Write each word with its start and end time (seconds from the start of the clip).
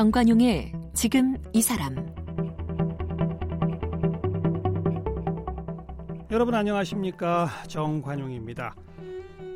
정관용의 0.00 0.72
지금 0.94 1.36
이 1.52 1.60
사람 1.60 1.94
여러분 6.30 6.54
안녕하십니까 6.54 7.50
정관용입니다. 7.68 8.74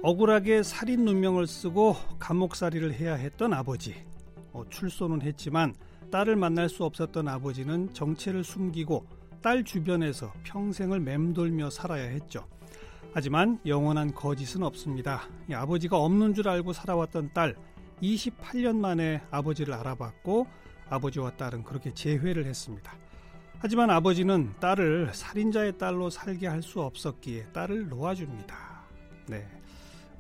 억울하게 0.03 0.63
살인 0.63 1.07
누명을 1.07 1.47
쓰고 1.47 1.97
감옥살이를 2.19 2.93
해야 2.93 3.15
했던 3.15 3.55
아버지 3.55 3.95
어, 4.53 4.65
출소는 4.69 5.23
했지만 5.23 5.75
딸을 6.13 6.37
만날 6.37 6.69
수 6.69 6.85
없었던 6.85 7.27
아버지는 7.27 7.95
정체를 7.95 8.45
숨기고 8.45 9.07
딸 9.41 9.65
주변에서 9.65 10.31
평생을 10.43 11.01
맴돌며 11.01 11.71
살아야 11.71 12.07
했죠. 12.11 12.47
하지만 13.15 13.61
영원한 13.65 14.13
거짓은 14.13 14.63
없습니다. 14.63 15.23
아버지가 15.51 15.97
없는 15.97 16.35
줄 16.35 16.49
알고 16.49 16.75
살아왔던 16.75 17.31
딸 17.33 17.57
28년 18.03 18.77
만에 18.77 19.23
아버지를 19.31 19.75
알아봤고 19.75 20.47
아버지와 20.89 21.31
딸은 21.37 21.65
그렇게 21.65 21.93
재회를 21.95 22.47
했습니다. 22.47 22.93
하지만 23.59 23.89
아버지는 23.91 24.53
딸을 24.61 25.13
살인자의 25.15 25.79
딸로 25.79 26.11
살게 26.11 26.47
할 26.47 26.63
수 26.63 26.83
없었기에 26.83 27.47
딸을 27.53 27.89
놓아줍니다. 27.89 28.85
네. 29.29 29.49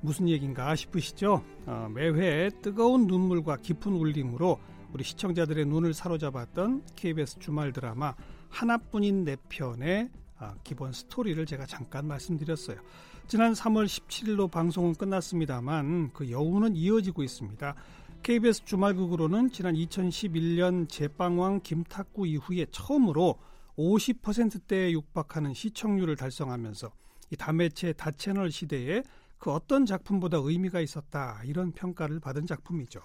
무슨 0.00 0.28
얘기인가 0.28 0.74
싶으시죠? 0.76 1.42
어, 1.66 1.88
매회 1.92 2.50
뜨거운 2.62 3.06
눈물과 3.06 3.56
깊은 3.58 3.92
울림으로 3.92 4.60
우리 4.92 5.02
시청자들의 5.04 5.64
눈을 5.66 5.94
사로잡았던 5.94 6.84
KBS 6.94 7.38
주말 7.38 7.72
드라마 7.72 8.14
하나뿐인 8.50 9.24
내 9.24 9.36
편의 9.48 10.10
아, 10.38 10.54
기본 10.62 10.92
스토리를 10.92 11.44
제가 11.46 11.66
잠깐 11.66 12.06
말씀드렸어요. 12.06 12.78
지난 13.26 13.54
3월 13.54 13.86
17일로 13.86 14.50
방송은 14.50 14.94
끝났습니다만 14.94 16.12
그 16.12 16.30
여운은 16.30 16.76
이어지고 16.76 17.22
있습니다. 17.22 17.74
KBS 18.22 18.64
주말극으로는 18.64 19.50
지난 19.50 19.74
2011년 19.74 20.88
제빵왕 20.90 21.60
김탁구 21.62 22.26
이후에 22.26 22.66
처음으로 22.70 23.38
50%대에 23.78 24.92
육박하는 24.92 25.54
시청률을 25.54 26.16
달성하면서 26.16 26.92
이 27.30 27.36
다매체 27.36 27.94
다채널 27.94 28.50
시대에 28.50 29.02
그 29.38 29.50
어떤 29.50 29.86
작품보다 29.86 30.38
의미가 30.40 30.80
있었다 30.80 31.40
이런 31.44 31.72
평가를 31.72 32.20
받은 32.20 32.46
작품이죠. 32.46 33.00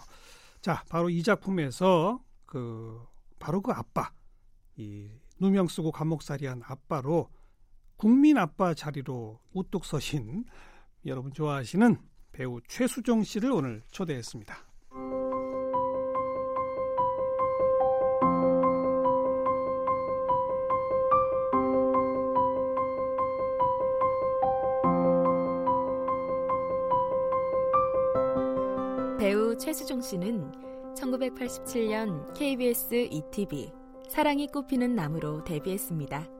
자, 0.60 0.84
바로 0.90 1.10
이 1.10 1.24
작품에서 1.24 2.22
그 2.46 3.02
바로 3.40 3.62
그 3.62 3.72
아빠 3.72 4.12
이 4.76 5.10
누명 5.40 5.70
쓰고 5.70 5.94
감옥살이한 5.94 6.62
아빠로 6.66 7.30
국민 8.00 8.38
아빠 8.38 8.74
자리로 8.74 9.42
우뚝 9.52 9.84
서신 9.84 10.46
여러분 11.06 11.34
좋아하시는 11.34 11.98
배우 12.32 12.62
최수종 12.66 13.24
씨를 13.26 13.52
오늘 13.52 13.84
초대했습니다. 13.92 14.70
최수종 29.60 30.02
씨는 30.02 30.52
1987년 30.96 32.34
KBS 32.34 33.10
ETV 33.12 33.74
사랑이 34.08 34.48
꽃피는 34.48 34.96
나무로 34.96 35.44
데뷔했습니다. 35.44 36.39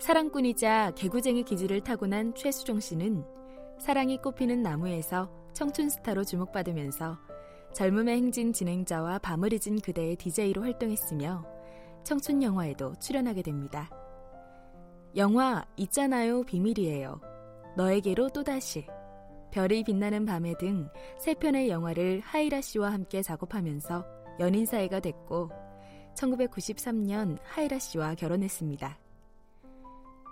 사랑꾼이자 0.00 0.92
개구쟁이 0.96 1.42
기질을 1.42 1.82
타고난 1.82 2.34
최수종 2.34 2.80
씨는 2.80 3.24
사랑이 3.78 4.18
꽃피는 4.18 4.62
나무에서 4.62 5.30
청춘 5.52 5.88
스타로 5.90 6.24
주목받으면서 6.24 7.18
젊음의 7.74 8.16
행진 8.16 8.52
진행자와 8.52 9.18
밤을 9.18 9.52
잊은 9.52 9.80
그대의 9.80 10.16
DJ로 10.16 10.62
활동했으며 10.62 11.44
청춘 12.04 12.42
영화에도 12.42 12.94
출연하게 13.00 13.42
됩니다. 13.42 13.90
영화 15.16 15.64
있잖아요 15.76 16.44
비밀이에요. 16.44 17.20
너에게로 17.76 18.30
또다시 18.30 18.86
별이 19.50 19.82
빛나는 19.84 20.26
밤에 20.26 20.54
등 20.58 20.88
세 21.18 21.34
편의 21.34 21.68
영화를 21.68 22.20
하이라 22.20 22.60
씨와 22.60 22.92
함께 22.92 23.20
작업하면서 23.22 24.06
연인 24.40 24.64
사이가 24.64 25.00
됐고 25.00 25.50
1993년 26.14 27.38
하이라 27.42 27.78
씨와 27.78 28.14
결혼했습니다. 28.14 29.07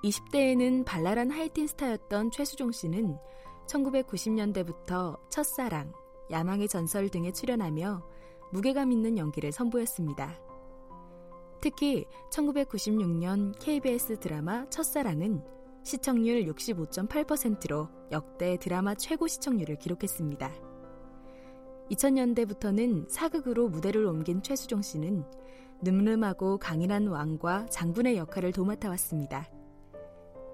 20대에는 0.04 0.84
발랄한 0.84 1.30
하이틴 1.30 1.66
스타였던 1.66 2.30
최수종 2.30 2.72
씨는 2.72 3.16
1990년대부터 3.66 5.18
첫사랑, 5.30 5.92
야망의 6.30 6.68
전설 6.68 7.08
등에 7.08 7.32
출연하며 7.32 8.02
무게감 8.52 8.92
있는 8.92 9.18
연기를 9.18 9.52
선보였습니다. 9.52 10.38
특히 11.60 12.04
1996년 12.30 13.54
KBS 13.58 14.20
드라마 14.20 14.68
첫사랑은 14.68 15.42
시청률 15.82 16.44
65.8%로 16.44 17.88
역대 18.12 18.56
드라마 18.58 18.94
최고 18.94 19.26
시청률을 19.26 19.76
기록했습니다. 19.76 20.52
2000년대부터는 21.90 23.08
사극으로 23.08 23.68
무대를 23.68 24.04
옮긴 24.06 24.42
최수종 24.42 24.82
씨는 24.82 25.24
늠름하고 25.82 26.58
강인한 26.58 27.06
왕과 27.06 27.66
장군의 27.66 28.16
역할을 28.16 28.52
도맡아 28.52 28.88
왔습니다. 28.90 29.48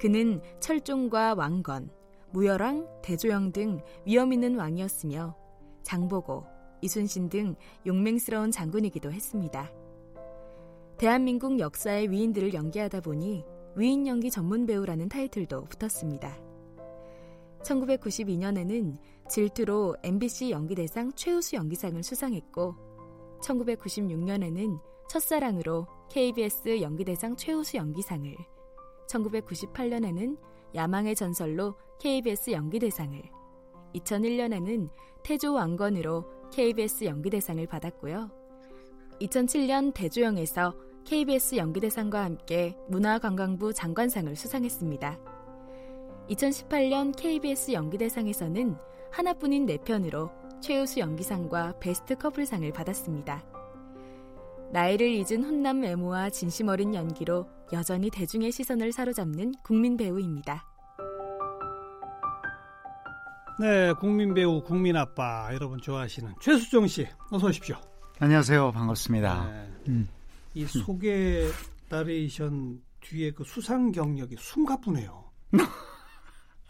그는 0.03 0.41
철종과 0.59 1.35
왕건, 1.35 1.89
무열왕, 2.33 2.89
대조영 3.05 3.53
등 3.53 3.81
위험 4.05 4.33
있는 4.33 4.57
왕이었으며 4.57 5.37
장보고, 5.85 6.45
이순신 6.81 7.29
등 7.29 7.55
용맹스러운 7.87 8.51
장군이기도 8.51 9.13
했습니다. 9.13 9.71
대한민국 10.99 11.61
역사의 11.61 12.11
위인들을 12.11 12.53
연기하다 12.53 13.01
보니 13.03 13.45
위인 13.77 14.09
연기 14.09 14.29
전문 14.29 14.67
배우라는 14.67 15.09
타이틀도 15.09 15.67
붙었습니다. 15.67 16.37
1992년에는 17.63 18.99
질투로 19.29 19.95
MBC 20.03 20.51
연기대상 20.51 21.13
최우수 21.13 21.55
연기상을 21.55 22.03
수상했고 22.03 22.75
1996년에는 23.41 24.81
첫사랑으로 25.09 25.87
KBS 26.11 26.81
연기대상 26.81 27.37
최우수 27.37 27.77
연기상을 27.77 28.35
1998년에는 29.13 30.37
야망의 30.75 31.15
전설로 31.15 31.75
KBS 31.99 32.51
연기대상을 32.53 33.23
2001년에는 33.95 34.89
태조 35.23 35.55
왕건으로 35.55 36.25
KBS 36.51 37.05
연기대상을 37.05 37.65
받았고요. 37.67 38.31
2007년 39.21 39.95
대조영에서 39.95 40.75
KBS 41.05 41.57
연기대상과 41.57 42.25
함께 42.25 42.77
문화관광부 42.89 43.73
장관상을 43.73 44.35
수상했습니다. 44.35 45.19
2018년 46.31 47.15
KBS 47.17 47.73
연기대상에서는 47.73 48.77
하나뿐인 49.11 49.67
4편으로 49.67 50.31
최우수 50.61 51.01
연기상과 51.01 51.75
베스트 51.81 52.17
커플상을 52.17 52.71
받았습니다. 52.73 53.52
나이를 54.73 55.09
잊은 55.11 55.45
훈남 55.45 55.83
외모와 55.83 56.31
진심 56.31 56.69
어린 56.69 56.95
연기로 56.95 57.47
여전히 57.73 58.11
대중의 58.11 58.53
시선을 58.53 58.93
사로잡는 58.93 59.53
국민 59.63 59.97
배우입니다. 59.97 60.65
네, 63.61 63.93
국민 64.01 64.33
배우, 64.35 64.63
국민 64.63 64.97
아빠 64.97 65.51
여러분 65.53 65.79
좋아하시는 65.79 66.35
최수정 66.41 66.87
씨, 66.87 67.07
어서 67.31 67.49
오십시오. 67.49 67.77
안녕하세요, 68.19 68.73
반갑습니다. 68.73 69.47
네. 69.51 69.73
음. 69.89 70.09
이 70.55 70.65
소개 70.65 71.47
나레이션 71.89 72.81
뒤에 73.01 73.31
그 73.33 73.45
수상 73.45 73.93
경력이 73.93 74.37
숨가쁘네요. 74.39 75.31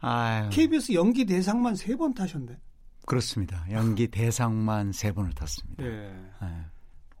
아유. 0.00 0.48
KBS 0.50 0.92
연기 0.92 1.24
대상만 1.24 1.74
세 1.76 1.96
번 1.96 2.12
타셨네. 2.12 2.58
그렇습니다. 3.06 3.64
연기 3.70 4.08
대상만 4.08 4.92
세 4.92 5.12
번을 5.12 5.32
탔습니다. 5.32 5.82
네. 5.82 6.12
네. 6.42 6.48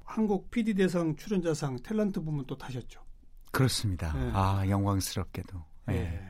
한국 0.06 0.50
PD 0.50 0.72
대상 0.74 1.14
출연자상 1.16 1.76
탤런트 1.80 2.24
부문 2.24 2.46
또 2.46 2.56
타셨죠. 2.56 3.00
그렇습니다. 3.50 4.12
네. 4.14 4.30
아 4.32 4.66
영광스럽게도. 4.66 5.62
네. 5.86 5.94
네. 5.94 6.28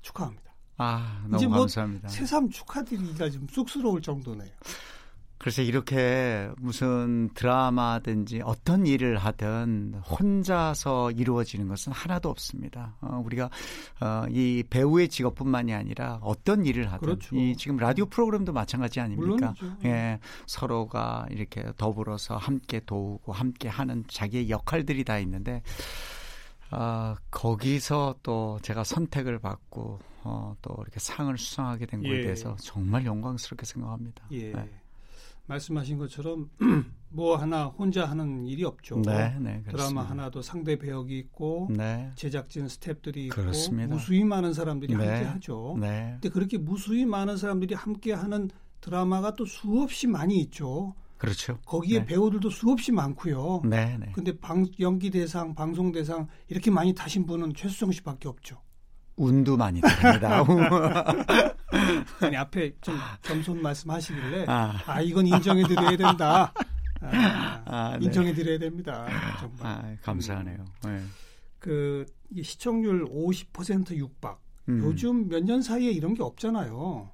축하합니다. 0.00 0.54
아 0.78 1.26
너무 1.28 1.48
뭐 1.48 1.58
감사합니다. 1.60 2.08
새삼 2.08 2.48
축하드리기가 2.48 3.28
좀 3.30 3.46
쑥스러울 3.48 4.00
정도네요. 4.00 4.50
그래서 5.38 5.62
이렇게 5.62 6.50
무슨 6.58 7.28
드라마든지 7.34 8.40
어떤 8.42 8.86
일을 8.86 9.18
하든 9.18 10.00
혼자서 10.08 11.12
이루어지는 11.12 11.68
것은 11.68 11.92
하나도 11.92 12.30
없습니다. 12.30 12.96
어, 13.00 13.22
우리가 13.24 13.50
어, 14.00 14.24
이 14.30 14.64
배우의 14.68 15.08
직업뿐만이 15.08 15.74
아니라 15.74 16.18
어떤 16.22 16.64
일을 16.64 16.90
하든 16.92 17.06
그렇죠. 17.06 17.36
이 17.36 17.56
지금 17.56 17.76
라디오 17.76 18.06
프로그램도 18.06 18.52
마찬가지 18.52 19.00
아닙니까? 19.00 19.54
물론이죠. 19.58 19.88
예, 19.88 20.18
서로가 20.46 21.26
이렇게 21.30 21.64
더불어서 21.76 22.36
함께 22.36 22.80
도우고 22.84 23.32
함께 23.32 23.68
하는 23.68 24.04
자기의 24.08 24.50
역할들이 24.50 25.04
다 25.04 25.18
있는데 25.18 25.62
아, 26.70 27.16
거기서 27.30 28.16
또 28.22 28.58
제가 28.62 28.84
선택을 28.84 29.38
받고 29.38 30.00
어, 30.24 30.56
또 30.60 30.74
이렇게 30.80 30.98
상을 30.98 31.36
수상하게 31.36 31.86
된 31.86 32.02
거에 32.02 32.18
예. 32.18 32.22
대해서 32.22 32.56
정말 32.60 33.04
영광스럽게 33.04 33.64
생각합니다. 33.64 34.24
예. 34.32 34.52
네. 34.52 34.68
말씀하신 35.46 35.98
것처럼 35.98 36.50
뭐 37.08 37.36
하나 37.36 37.66
혼자 37.66 38.04
하는 38.04 38.46
일이 38.46 38.64
없죠. 38.64 39.00
네, 39.04 39.36
네, 39.40 39.62
드라마 39.68 40.02
하나도 40.02 40.42
상대 40.42 40.76
배역이 40.76 41.16
있고 41.18 41.68
네. 41.70 42.10
제작진 42.16 42.66
스탭들이 42.66 43.16
있고 43.16 43.36
그렇습니다. 43.36 43.94
무수히 43.94 44.24
많은 44.24 44.52
사람들이 44.52 44.94
네. 44.94 45.06
함께 45.06 45.24
하죠. 45.24 45.76
네. 45.80 46.10
근데 46.14 46.28
그렇게 46.28 46.58
무수히 46.58 47.06
많은 47.06 47.36
사람들이 47.36 47.74
함께 47.74 48.12
하는 48.12 48.50
드라마가 48.80 49.34
또 49.34 49.44
수없이 49.46 50.06
많이 50.06 50.38
있죠. 50.40 50.94
그렇죠. 51.18 51.58
거기에 51.64 52.00
네. 52.00 52.04
배우들도 52.04 52.50
수없이 52.50 52.92
많고요. 52.92 53.62
네, 53.64 53.96
네. 53.98 54.12
근데 54.12 54.38
방, 54.38 54.66
연기 54.80 55.10
대상, 55.10 55.54
방송 55.54 55.92
대상 55.92 56.28
이렇게 56.48 56.70
많이 56.70 56.94
타신 56.94 57.24
분은 57.26 57.54
최수정 57.54 57.92
씨밖에 57.92 58.28
없죠. 58.28 58.60
운도 59.16 59.56
많이 59.56 59.80
됩니다. 59.80 60.44
아니 62.20 62.36
앞에 62.36 62.72
좀 62.80 62.96
겸손 63.22 63.62
말씀하시길래 63.62 64.44
아. 64.48 64.74
아, 64.86 65.00
이건 65.00 65.26
인정해 65.26 65.62
드려야 65.66 65.96
된다. 65.96 66.52
아, 67.00 67.62
아, 67.64 67.96
네. 67.98 68.06
인정해 68.06 68.32
드려야 68.34 68.58
됩니다. 68.58 69.06
정말. 69.40 69.66
아, 69.66 69.96
감사하네요. 70.02 70.64
네. 70.84 71.02
그 71.58 72.04
시청률 72.42 73.04
50% 73.06 73.96
육박. 73.96 74.40
음. 74.68 74.80
요즘 74.82 75.28
몇 75.28 75.42
년 75.44 75.62
사이에 75.62 75.90
이런 75.90 76.14
게 76.14 76.22
없잖아요. 76.22 77.10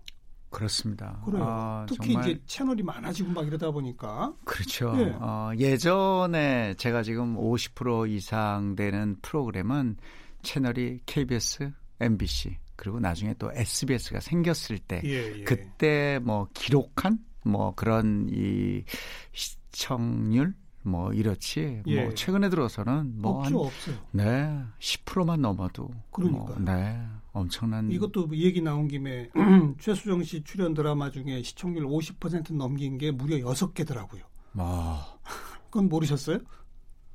그렇습니다. 0.50 1.20
그래요. 1.24 1.44
아, 1.46 1.86
특히 1.88 2.12
정말 2.12 2.30
이제 2.30 2.42
채널이 2.46 2.82
많아지고 2.82 3.30
막 3.32 3.46
이러다 3.46 3.70
보니까 3.70 4.34
그렇죠. 4.44 4.94
예. 4.98 5.14
어, 5.18 5.50
예전에 5.58 6.74
제가 6.74 7.02
지금 7.02 7.36
50% 7.36 8.10
이상 8.10 8.76
되는 8.76 9.16
프로그램은 9.22 9.96
채널이 10.42 11.00
KBS, 11.06 11.72
MBC 12.00 12.56
그리고 12.76 12.98
나중에 13.00 13.34
또 13.38 13.50
SBS가 13.52 14.20
생겼을 14.20 14.78
때 14.78 15.00
예, 15.04 15.40
예. 15.40 15.44
그때 15.44 16.18
뭐 16.22 16.48
기록한 16.52 17.18
뭐 17.44 17.74
그런 17.74 18.28
이 18.30 18.84
시청률 19.32 20.54
뭐 20.82 21.12
이렇지 21.12 21.82
예. 21.86 22.02
뭐 22.02 22.14
최근에 22.14 22.48
들어서는 22.48 23.20
뭐 23.20 23.38
없죠, 23.38 23.58
한, 23.60 23.66
없어요. 23.66 23.96
네 24.10 24.62
10%만 24.80 25.40
넘어도 25.40 25.90
그러니까요. 26.10 26.44
뭐, 26.44 26.58
네 26.58 27.00
엄청난 27.32 27.90
이것도 27.90 28.26
뭐 28.26 28.36
얘기 28.36 28.60
나온 28.60 28.88
김에 28.88 29.30
최수정 29.78 30.22
씨 30.24 30.42
출연 30.42 30.74
드라마 30.74 31.10
중에 31.10 31.42
시청률 31.42 31.84
50% 31.86 32.54
넘긴 32.54 32.98
게 32.98 33.10
무려 33.10 33.36
6개더라고요. 33.36 34.22
뭐, 34.52 34.98
그건 35.64 35.88
모르셨어요? 35.88 36.38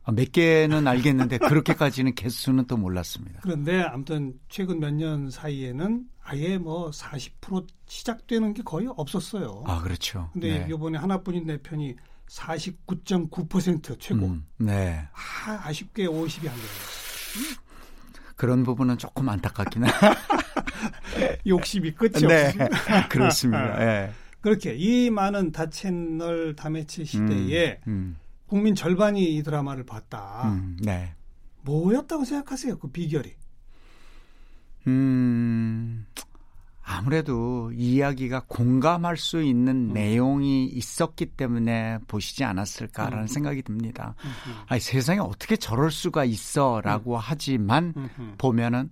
아, 0.07 0.11
몇 0.13 0.31
개는 0.31 0.87
알겠는데 0.87 1.37
그렇게까지는 1.39 2.15
개수는 2.15 2.65
또 2.67 2.77
몰랐습니다. 2.77 3.41
그런데 3.43 3.81
아무튼 3.81 4.33
최근 4.47 4.79
몇 4.79 4.91
년 4.93 5.29
사이에는 5.29 6.05
아예 6.23 6.57
뭐 6.57 6.89
40% 6.91 7.67
시작되는 7.87 8.53
게 8.53 8.63
거의 8.63 8.87
없었어요. 8.95 9.63
아 9.67 9.81
그렇죠. 9.81 10.29
근데 10.31 10.59
네. 10.65 10.73
이번에 10.73 10.97
하나뿐인 10.97 11.45
내 11.45 11.57
편이 11.61 11.95
49.9% 12.29 13.99
최고. 13.99 14.25
음, 14.27 14.45
네. 14.57 15.07
아, 15.13 15.59
아쉽게 15.65 16.05
50이 16.07 16.47
안 16.49 16.55
돼요. 16.55 16.65
그런 18.35 18.63
부분은 18.63 18.97
조금 18.97 19.27
안타깝긴 19.29 19.85
해. 19.85 19.89
욕심이 21.47 21.91
끝이 21.91 22.25
네. 22.27 22.45
없습니다. 22.47 23.07
그렇습니다. 23.09 23.81
예. 23.81 24.11
그렇게 24.41 24.73
이 24.75 25.09
많은 25.09 25.51
다채널 25.51 26.55
다매치 26.55 27.03
시대에 27.05 27.79
음, 27.87 28.15
국민 28.47 28.75
절반이 28.75 29.35
이 29.35 29.43
드라마를 29.43 29.85
봤다. 29.85 30.49
음, 30.49 30.77
네. 30.81 31.13
뭐였다고 31.63 32.25
생각하세요? 32.25 32.79
그 32.79 32.89
비결이. 32.89 33.35
음, 34.87 36.07
아무래도 36.81 37.71
이야기가 37.73 38.45
공감할 38.47 39.17
수 39.17 39.43
있는 39.43 39.89
음. 39.89 39.93
내용이 39.93 40.65
있었기 40.65 41.25
때문에 41.25 41.99
보시지 42.07 42.45
않았을까라는 42.45 43.25
음. 43.25 43.27
생각이 43.27 43.61
듭니다. 43.63 44.15
음흠. 44.23 44.57
아니, 44.67 44.79
세상에 44.79 45.19
어떻게 45.19 45.57
저럴 45.57 45.91
수가 45.91 46.23
있어 46.23 46.79
라고 46.81 47.17
하지만 47.17 47.93
음흠. 47.97 48.35
보면은 48.37 48.89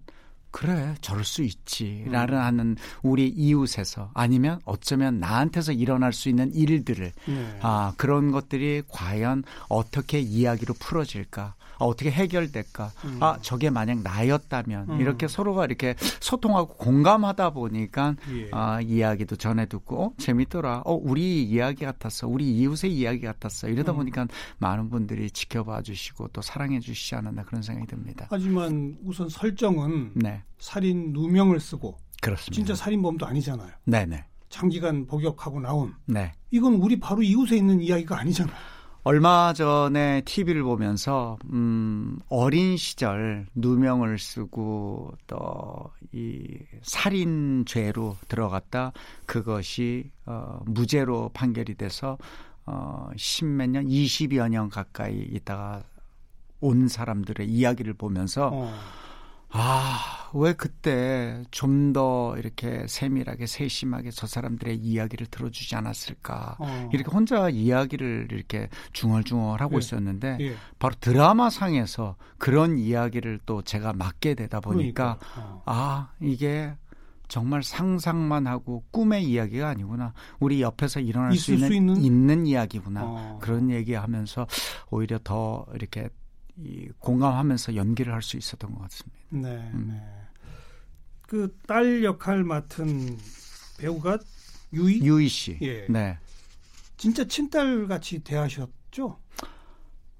그래 0.56 0.96
저럴 1.02 1.26
수 1.26 1.44
있지라는 1.44 2.36
음. 2.36 2.42
하는 2.42 2.78
우리 3.04 3.28
이웃에서 3.28 4.12
아니면 4.14 4.62
어쩌면 4.64 5.20
나한테서 5.20 5.74
일어날 5.74 6.14
수 6.14 6.30
있는 6.30 6.50
일들을 6.54 7.12
네. 7.26 7.60
아 7.62 7.94
그런 7.98 8.32
것들이 8.32 8.84
과연 8.88 9.44
어떻게 9.68 10.22
이야기로 10.22 10.76
풀어질까 10.76 11.56
어떻게 11.80 12.12
해결될까 12.12 12.92
음. 13.06 13.18
아 13.22 13.38
저게 13.42 13.70
만약 13.70 14.02
나였다면 14.02 14.90
음. 14.90 15.02
이렇게 15.02 15.28
서로가 15.28 15.66
이렇게 15.66 15.96
소통하고 16.20 16.76
공감하다 16.76 17.52
보니까 17.52 18.16
예. 18.34 18.50
아 18.52 18.82
이야기도 18.82 19.36
전해 19.36 19.66
듣고 19.68 20.04
어, 20.04 20.14
재밌더라 20.18 20.84
어 20.86 20.94
우리 20.94 21.44
이야기 21.44 21.86
같았어 21.86 22.28
우리 22.28 22.52
이웃의 22.58 22.94
이야기 22.94 23.22
같았어 23.22 23.68
이러다 23.68 23.92
음. 23.94 23.98
보니까 23.98 24.28
많은 24.58 24.90
분들이 24.90 25.30
지켜봐 25.30 25.82
주시고 25.82 26.30
또 26.30 26.42
사랑해 26.42 26.80
주시지 26.80 27.16
않았나 27.16 27.44
그런 27.44 27.62
생각이 27.62 27.88
듭니다 27.88 28.28
하지만 28.30 28.98
우선 29.04 29.30
설정은 29.30 30.12
네 30.16 30.44
살인 30.60 31.14
누명을 31.14 31.60
쓰고 31.60 31.98
그렇습니다 32.22 32.54
진짜 32.54 32.76
살인범도 32.76 33.26
아니잖아요. 33.26 33.70
네 33.86 34.06
네 34.06 34.26
장기간 34.56 35.06
복역하고 35.06 35.60
나온 35.60 35.94
네. 36.06 36.32
이건 36.52 36.76
우리 36.76 36.98
바로 36.98 37.22
이웃에 37.22 37.58
있는 37.58 37.82
이야기가 37.82 38.18
아니잖아요. 38.20 38.56
얼마 39.06 39.54
전에 39.54 40.22
TV를 40.26 40.64
보면서 40.64 41.38
음 41.54 42.20
어린 42.28 42.76
시절 42.76 43.46
누명을 43.56 44.20
쓰고 44.20 45.14
또 45.28 45.96
이 46.16 46.48
살인죄로 46.82 48.16
들어갔다 48.30 48.94
그것이 49.26 50.10
어 50.26 50.62
무죄로 50.66 51.30
판결이 51.34 51.76
돼서 51.76 52.18
어 52.66 53.10
십몇 53.18 53.70
년, 53.70 53.86
20여 53.86 54.48
년 54.50 54.70
가까이 54.70 55.18
있다가 55.34 55.84
온 56.62 56.88
사람들의 56.88 57.48
이야기를 57.50 57.96
보면서 57.96 58.50
어. 58.54 58.74
아, 59.50 60.30
왜 60.34 60.54
그때 60.54 61.44
좀 61.52 61.86
더 61.94 62.36
이렇게 62.38 62.86
세밀하게 62.88 63.48
세심하게 63.48 64.12
저 64.12 64.28
사람들의 64.28 64.76
이야기를 64.78 65.28
들어주지 65.28 65.76
않았을까. 65.76 66.58
어. 66.60 66.90
이렇게 66.92 67.10
혼자 67.10 67.48
이야기를 67.48 68.28
이렇게 68.32 68.68
중얼중얼 68.92 69.62
하고 69.62 69.76
예. 69.76 69.80
있었는데 69.80 70.38
예. 70.42 70.56
바로 70.78 70.94
드라마 71.00 71.50
상에서 71.50 72.18
그런 72.38 72.78
이야기를 72.78 73.40
또 73.46 73.62
제가 73.62 73.94
맡게 73.94 74.34
되다 74.36 74.60
보니까 74.60 75.20
그러니까. 75.20 75.42
어. 75.42 75.64
아, 75.66 76.10
이게 76.20 76.76
정말 77.30 77.64
상상만 77.64 78.46
하고 78.46 78.84
꿈의 78.92 79.24
이야기가 79.24 79.70
아니구나. 79.70 80.14
우리 80.40 80.62
옆에서 80.62 81.00
일어날 81.00 81.34
수 81.36 81.54
있는, 81.54 81.68
수 81.68 81.74
있는? 81.74 82.46
이야기구나. 82.46 83.02
어. 83.04 83.40
그런 83.42 83.70
얘기하면서 83.70 84.48
오히려 84.90 85.18
더 85.24 85.66
이렇게 85.74 86.10
이 86.58 86.90
공감하면서 87.00 87.76
연기를 87.76 88.14
할 88.14 88.22
수 88.22 88.38
있었던 88.38 88.74
것 88.74 88.82
같습니다. 88.84 89.18
네, 89.30 89.70
음. 89.74 89.88
네. 89.92 90.02
그 91.28 91.50
딸 91.68 92.04
역할 92.04 92.44
맡은 92.44 93.18
배우가 93.80 94.18
유이 94.74 95.02
유희 95.02 95.28
씨. 95.28 95.58
예. 95.62 95.86
네. 95.90 96.18
진짜 96.98 97.26
친딸 97.26 97.88
같이 97.88 98.20
대하셨죠? 98.20 99.18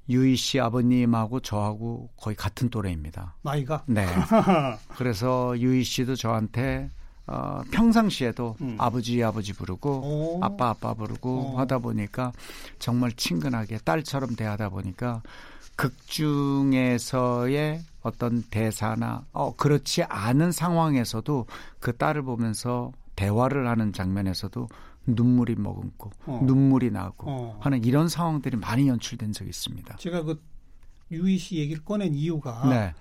유희 0.10 0.36
씨 0.36 0.60
아버님하고 0.60 1.40
저하고 1.40 2.10
거의 2.18 2.36
같은 2.36 2.70
또래입니다. 2.70 3.36
나이가 3.42 3.84
네. 3.88 4.06
그래서 4.98 5.58
유희 5.60 5.84
씨도 5.84 6.16
저한테 6.16 6.90
어, 7.28 7.62
평상시에도 7.72 8.56
음. 8.62 8.76
아버지 8.80 9.24
아버지 9.24 9.54
부르고 9.54 9.90
오. 9.90 10.44
아빠 10.44 10.70
아빠 10.70 10.94
부르고 10.94 11.56
어. 11.56 11.60
하다 11.60 11.80
보니까 11.80 12.32
정말 12.78 13.12
친근하게 13.14 13.80
딸처럼 13.80 14.36
대하다 14.36 14.70
보니까 14.70 15.24
극 15.76 15.94
중에서의 16.08 17.82
어떤 18.02 18.44
대사나 18.44 19.26
어 19.34 19.56
그렇지 19.56 20.04
않은 20.04 20.52
상황에서도 20.52 21.46
그 21.80 21.98
딸을 21.98 22.22
보면서 22.24 22.92
대화를 23.16 23.68
하는 23.68 23.92
장면에서도 23.94 24.68
눈물이 25.08 25.56
머금고 25.56 26.12
어. 26.26 26.42
눈물이 26.44 26.92
나고 26.92 27.30
어. 27.30 27.58
하는 27.62 27.84
이런 27.84 28.08
상황들이 28.08 28.58
많이 28.58 28.88
연출된 28.88 29.34
적이 29.34 29.50
있습니다. 29.50 29.96
제가 29.98 30.24
그 30.24 30.42
유이 31.12 31.38
씨 31.38 31.58
얘기를 31.58 31.84
꺼낸 31.84 32.14
이유가 32.16 32.68
네. 32.70 32.94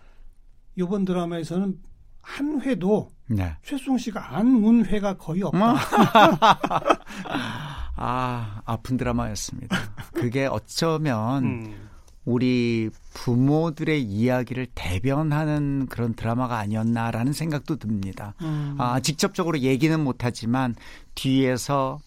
이번 0.76 1.04
드라마에서는 1.04 1.78
한 2.20 2.60
회도 2.62 3.10
네. 3.28 3.56
최수종 3.62 3.98
씨가 3.98 4.36
안 4.36 4.46
운 4.64 4.84
회가 4.84 5.16
거의 5.16 5.42
없다. 5.42 5.58
뭐? 5.58 5.74
아, 7.96 8.60
아픈 8.64 8.96
드라마였습니다. 8.96 9.76
그게 10.12 10.46
어쩌면 10.46 11.44
음. 11.44 11.88
우리 12.24 12.90
부모들의 13.12 14.02
이야기를 14.02 14.68
대변하는 14.74 15.86
그런 15.88 16.14
드라마가 16.14 16.58
아니었나라는 16.58 17.32
생각도 17.32 17.76
듭니다. 17.76 18.34
음. 18.40 18.76
아, 18.78 19.00
직접적으로 19.00 19.58
얘기는 19.58 19.98
못하지만 19.98 20.74
뒤에서 21.14 21.98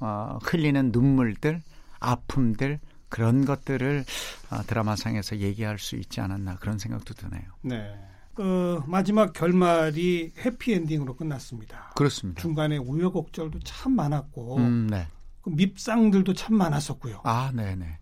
어, 0.00 0.38
흘리는 0.42 0.92
눈물들, 0.92 1.62
아픔들 2.00 2.80
그런 3.08 3.44
것들을 3.44 4.04
어, 4.50 4.62
드라마상에서 4.66 5.38
얘기할 5.38 5.78
수 5.78 5.96
있지 5.96 6.20
않았나 6.20 6.56
그런 6.56 6.78
생각도 6.78 7.14
드네요. 7.14 7.42
네. 7.62 7.94
그 8.34 8.82
마지막 8.86 9.32
결말이 9.32 10.32
해피엔딩으로 10.44 11.16
끝났습니다. 11.16 11.92
그렇습니다. 11.96 12.42
중간에 12.42 12.76
우여곡절도 12.76 13.60
참 13.60 13.92
많았고 13.92 14.58
음, 14.58 14.88
네. 14.90 15.06
그 15.40 15.50
밉상들도 15.50 16.34
참 16.34 16.56
많았었고요. 16.56 17.20
아, 17.24 17.50
네네. 17.54 17.98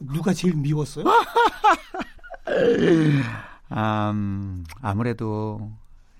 누가 0.00 0.32
제일 0.32 0.56
미웠어요? 0.56 1.04
음, 3.72 4.64
아무래도 4.80 5.70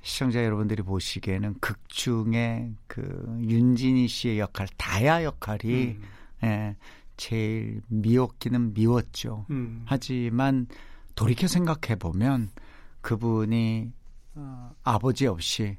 시청자 0.03 0.45
여러분들이 0.45 0.83
보시기에는 0.83 1.57
극 1.61 1.89
중에 1.89 2.71
그 2.87 3.39
윤진희 3.41 4.09
씨의 4.09 4.39
역할, 4.39 4.69
다야 4.77 5.25
역할이 5.25 5.99
음. 5.99 6.03
예, 6.45 6.77
제일 7.17 7.83
미웠기는 7.89 8.73
미웠죠. 8.73 9.47
음. 9.51 9.83
하지만 9.85 10.67
돌이켜 11.15 11.47
생각해 11.47 11.97
보면 11.99 12.51
그분이 13.03 13.93
어, 14.37 14.73
아버지 14.83 15.27
없이 15.27 15.77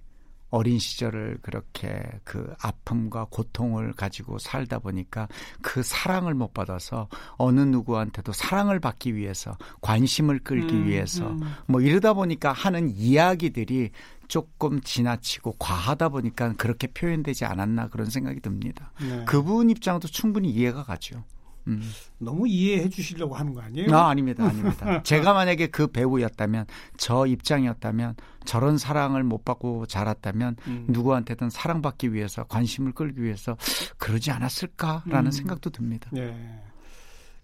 어린 0.51 0.77
시절을 0.79 1.39
그렇게 1.41 2.03
그 2.24 2.53
아픔과 2.62 3.27
고통을 3.29 3.93
가지고 3.93 4.38
살다 4.38 4.79
보니까 4.79 5.27
그 5.62 5.81
사랑을 5.81 6.34
못 6.34 6.53
받아서 6.53 7.08
어느 7.38 7.62
누구한테도 7.62 8.34
사랑을 8.34 8.79
받기 8.79 9.15
위해서 9.15 9.58
관심을 9.81 10.39
끌기 10.39 10.75
음, 10.75 10.88
위해서 10.88 11.29
음. 11.29 11.41
뭐 11.67 11.81
이러다 11.81 12.13
보니까 12.13 12.51
하는 12.51 12.89
이야기들이 12.89 13.91
조금 14.27 14.81
지나치고 14.81 15.55
과하다 15.58 16.10
보니까 16.10 16.53
그렇게 16.53 16.88
표현되지 16.88 17.46
않았나 17.46 17.88
그런 17.88 18.10
생각이 18.10 18.41
듭니다. 18.41 18.91
네. 19.01 19.25
그분 19.25 19.70
입장도 19.70 20.10
충분히 20.10 20.50
이해가 20.51 20.84
가죠. 20.84 21.24
음. 21.67 21.81
너무 22.17 22.48
이해해 22.48 22.89
주시려고 22.89 23.36
하는 23.36 23.53
거 23.53 23.62
아니에요? 23.62 23.96
아, 23.96 24.10
아닙니다. 24.10 24.46
아닙니다. 24.46 25.03
제가 25.03 25.34
만약에 25.34 25.67
그 25.67 25.88
배우였다면 25.88 26.65
저 26.98 27.25
입장이었다면 27.25 28.15
저런 28.45 28.77
사랑을 28.77 29.24
못 29.24 29.45
받고 29.45 29.86
자랐다면 29.86 30.55
음. 30.67 30.86
누구한테든 30.89 31.50
사랑받기 31.50 32.13
위해서 32.13 32.43
관심을 32.45 32.93
끌기 32.93 33.24
위해서 33.24 33.57
그러지 33.98 34.31
않았을까라는 34.31 35.27
음. 35.27 35.31
생각도 35.31 35.69
듭니다. 35.69 36.10
네. 36.12 36.62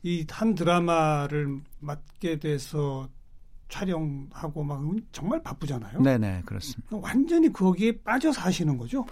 이 0.03 0.25
한 0.31 0.55
드라마를 0.55 1.59
맡게 1.79 2.39
돼서 2.39 3.09
촬영하고 3.69 4.63
막 4.63 4.81
정말 5.11 5.41
바쁘잖아요. 5.43 5.99
네네 6.01 6.43
그렇습니다. 6.45 6.95
완전히 6.95 7.51
거기에 7.51 7.91
빠져 8.03 8.31
사시는 8.31 8.77
거죠. 8.77 9.05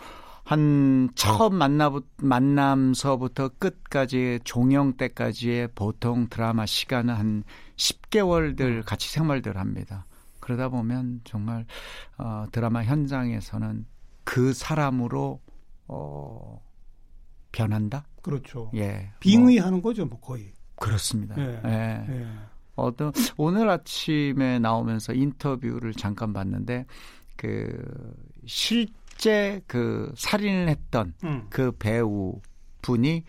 한 0.45 1.09
처음 1.15 1.55
만나 1.55 1.91
만남서부터 2.17 3.49
끝까지 3.57 4.39
종영 4.43 4.93
때까지의 4.95 5.69
보통 5.73 6.27
드라마 6.29 6.65
시간은 6.65 7.13
한 7.13 7.43
10개월들 7.77 8.85
같이 8.85 9.11
생활들 9.11 9.57
합니다. 9.57 10.05
그러다 10.45 10.69
보면 10.69 11.21
정말 11.23 11.65
어, 12.17 12.45
드라마 12.51 12.83
현장에서는 12.83 13.85
그 14.23 14.53
사람으로 14.53 15.41
어, 15.87 16.61
변한다. 17.51 18.05
그렇죠. 18.21 18.71
예. 18.75 19.11
빙의하는 19.19 19.81
뭐, 19.81 19.81
거죠, 19.81 20.05
뭐 20.05 20.19
거의. 20.19 20.53
그렇습니다. 20.75 21.35
예. 21.37 21.61
예. 21.65 22.05
예. 22.09 22.27
어떤 22.75 23.11
오늘 23.37 23.69
아침에 23.69 24.59
나오면서 24.59 25.13
인터뷰를 25.13 25.93
잠깐 25.93 26.31
봤는데 26.31 26.85
그 27.35 28.15
실. 28.45 28.87
실제 29.15 29.61
그 29.67 30.11
살인을 30.15 30.69
했던 30.69 31.13
음. 31.23 31.47
그 31.49 31.71
배우 31.71 32.39
분이 32.81 33.23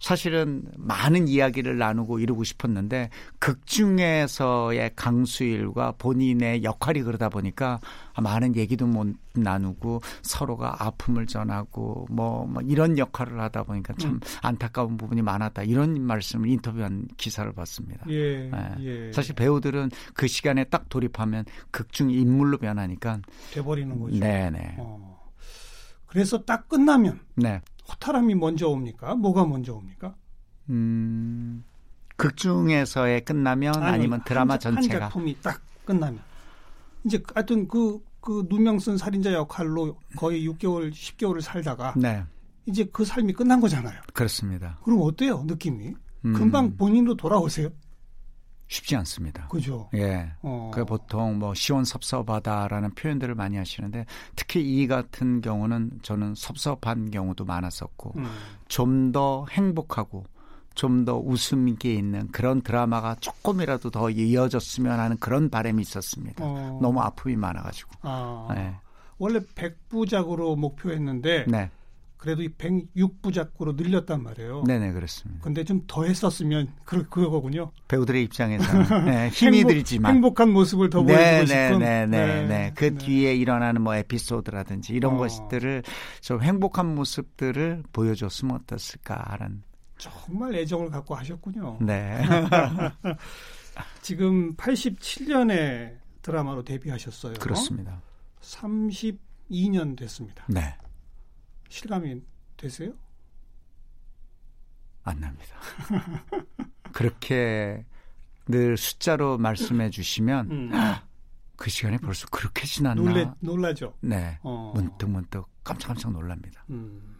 사실은 0.00 0.62
많은 0.76 1.28
이야기를 1.28 1.78
나누고 1.78 2.20
이루고 2.20 2.44
싶었는데 2.44 3.10
극 3.38 3.66
중에서의 3.66 4.92
강수일과 4.94 5.94
본인의 5.98 6.62
역할이 6.62 7.02
그러다 7.02 7.28
보니까 7.28 7.80
많은 8.20 8.56
얘기도 8.56 8.86
못 8.86 9.14
나누고 9.34 10.00
서로가 10.22 10.84
아픔을 10.84 11.26
전하고 11.26 12.06
뭐, 12.10 12.46
뭐 12.46 12.62
이런 12.62 12.98
역할을 12.98 13.40
하다 13.40 13.64
보니까 13.64 13.94
참 13.98 14.12
음. 14.12 14.20
안타까운 14.42 14.96
부분이 14.96 15.22
많았다 15.22 15.62
이런 15.64 16.00
말씀을 16.02 16.48
인터뷰한 16.48 17.08
기사를 17.16 17.52
봤습니다. 17.52 18.04
예, 18.08 18.50
네. 18.50 18.74
예. 18.80 19.12
사실 19.12 19.34
배우들은 19.34 19.90
그 20.14 20.26
시간에 20.26 20.64
딱 20.64 20.88
돌입하면 20.88 21.44
극중 21.70 22.10
인물로 22.10 22.58
변하니까 22.58 23.20
돼버리는 23.52 23.98
거죠. 23.98 24.18
네네. 24.18 24.76
어. 24.78 25.18
그래서 26.06 26.42
딱 26.44 26.68
끝나면 26.68 27.20
네. 27.36 27.60
호타람이 27.90 28.34
먼저 28.34 28.68
옵니까? 28.68 29.14
뭐가 29.14 29.44
먼저 29.44 29.74
옵니까? 29.74 30.14
음, 30.70 31.64
극 32.16 32.36
중에서의 32.36 33.24
끝나면 33.24 33.74
아니, 33.76 33.94
아니면 33.94 34.22
드라마 34.24 34.54
한, 34.54 34.60
전체가 34.60 34.94
한 34.94 35.00
작품이 35.10 35.36
딱 35.40 35.60
끝나면 35.84 36.20
이제 37.04 37.22
하여튼 37.34 37.66
그, 37.68 38.00
그 38.20 38.46
누명 38.48 38.78
쓴 38.78 38.98
살인자 38.98 39.32
역할로 39.32 39.96
거의 40.16 40.46
6개월, 40.48 40.90
10개월을 40.92 41.40
살다가 41.40 41.94
네. 41.96 42.24
이제 42.66 42.84
그 42.92 43.04
삶이 43.04 43.32
끝난 43.32 43.60
거잖아요. 43.60 44.00
그렇습니다. 44.12 44.78
그럼 44.84 45.00
어때요, 45.02 45.44
느낌이? 45.46 45.94
음. 46.26 46.32
금방 46.34 46.76
본인도 46.76 47.16
돌아오세요? 47.16 47.70
쉽지 48.68 48.96
않습니다. 48.96 49.48
그죠. 49.48 49.88
예. 49.94 50.30
어. 50.42 50.70
그 50.72 50.84
보통 50.84 51.38
뭐 51.38 51.54
시원섭섭하다라는 51.54 52.90
표현들을 52.90 53.34
많이 53.34 53.56
하시는데 53.56 54.04
특히 54.36 54.60
이 54.60 54.86
같은 54.86 55.40
경우는 55.40 56.00
저는 56.02 56.34
섭섭한 56.34 57.10
경우도 57.10 57.44
많았었고 57.44 58.14
음. 58.16 58.26
좀더 58.68 59.46
행복하고 59.50 60.26
좀 60.74 61.04
더 61.04 61.18
웃음 61.18 61.66
있게 61.68 61.94
있는 61.94 62.28
그런 62.28 62.60
드라마가 62.62 63.16
조금이라도 63.16 63.90
더 63.90 64.10
이어졌으면 64.10 65.00
하는 65.00 65.16
그런 65.18 65.50
바람이 65.50 65.82
있었습니다. 65.82 66.44
어. 66.44 66.78
너무 66.80 67.00
아픔이 67.00 67.34
많아가지고. 67.34 67.90
아. 68.02 68.48
네. 68.54 68.76
원래 69.18 69.40
100부작으로 69.40 70.56
목표했는데 70.56 71.46
네. 71.48 71.70
그래도 72.18 72.42
이 72.42 72.48
106부작으로 72.48 73.76
늘렸단 73.76 74.22
말이에요. 74.22 74.64
네네 74.66 74.92
그렇습니다. 74.92 75.40
근데 75.42 75.64
좀 75.64 75.78
더 75.86 76.04
했었으면 76.04 76.68
그 76.84 77.08
그거군요. 77.08 77.70
배우들의 77.86 78.22
입장에서 78.24 78.66
네, 79.06 79.28
힘이 79.30 79.58
행복, 79.58 79.72
들지만 79.72 80.14
행복한 80.14 80.50
모습을 80.50 80.90
더 80.90 81.02
보여주고 81.02 81.46
싶은. 81.46 81.78
네네네. 81.78 82.06
네, 82.06 82.46
네. 82.46 82.72
그 82.74 82.84
네. 82.86 82.98
뒤에 82.98 83.34
일어나는 83.36 83.80
뭐 83.82 83.94
에피소드라든지 83.94 84.92
이런 84.92 85.14
어. 85.14 85.16
것들을 85.18 85.82
좀 86.20 86.42
행복한 86.42 86.94
모습들을 86.94 87.84
보여줬으면 87.92 88.56
어떻을까 88.56 89.24
하는. 89.28 89.62
정말 89.96 90.54
애정을 90.56 90.90
갖고 90.90 91.14
하셨군요. 91.14 91.78
네. 91.80 92.20
지금 94.02 94.54
87년에 94.56 95.96
드라마로 96.22 96.64
데뷔하셨어요. 96.64 97.34
그렇습니다. 97.34 98.02
32년 98.42 99.96
됐습니다. 99.96 100.44
네. 100.48 100.74
실감이 101.68 102.22
되세요? 102.56 102.92
안 105.04 105.20
납니다. 105.20 105.56
그렇게 106.92 107.84
늘 108.46 108.76
숫자로 108.76 109.38
말씀해 109.38 109.90
주시면 109.90 110.50
음. 110.50 110.70
그 111.56 111.70
시간이 111.70 111.98
벌써 111.98 112.26
그렇게 112.28 112.66
지났나? 112.66 113.02
놀래, 113.02 113.30
놀라죠. 113.40 113.94
네. 114.00 114.38
어. 114.42 114.72
문득 114.74 115.08
문득 115.10 115.46
깜짝깜짝 115.64 116.12
놀랍니다. 116.12 116.64
음. 116.70 117.16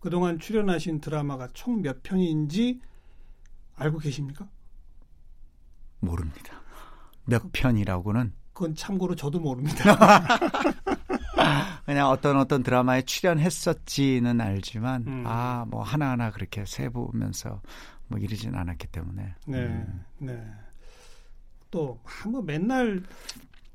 그동안 0.00 0.38
출연하신 0.38 1.00
드라마가 1.00 1.48
총 1.52 1.82
몇 1.82 2.02
편인지 2.02 2.80
알고 3.76 3.98
계십니까? 3.98 4.48
모릅니다. 6.00 6.60
몇 7.26 7.50
편이라고는? 7.52 8.32
그건 8.52 8.74
참고로 8.74 9.14
저도 9.14 9.40
모릅니다. 9.40 9.84
그냥 11.90 12.08
어떤 12.08 12.36
어떤 12.36 12.62
드라마에 12.62 13.02
출연했었지는 13.02 14.40
알지만 14.40 15.04
음. 15.08 15.26
아뭐 15.26 15.82
하나하나 15.82 16.30
그렇게 16.30 16.64
세보면서 16.64 17.60
뭐 18.06 18.16
이러진 18.20 18.54
않았기 18.54 18.86
때문에 18.86 19.34
네, 19.48 19.58
음. 19.58 20.04
네. 20.18 20.40
또뭐 21.72 22.42
맨날 22.44 23.02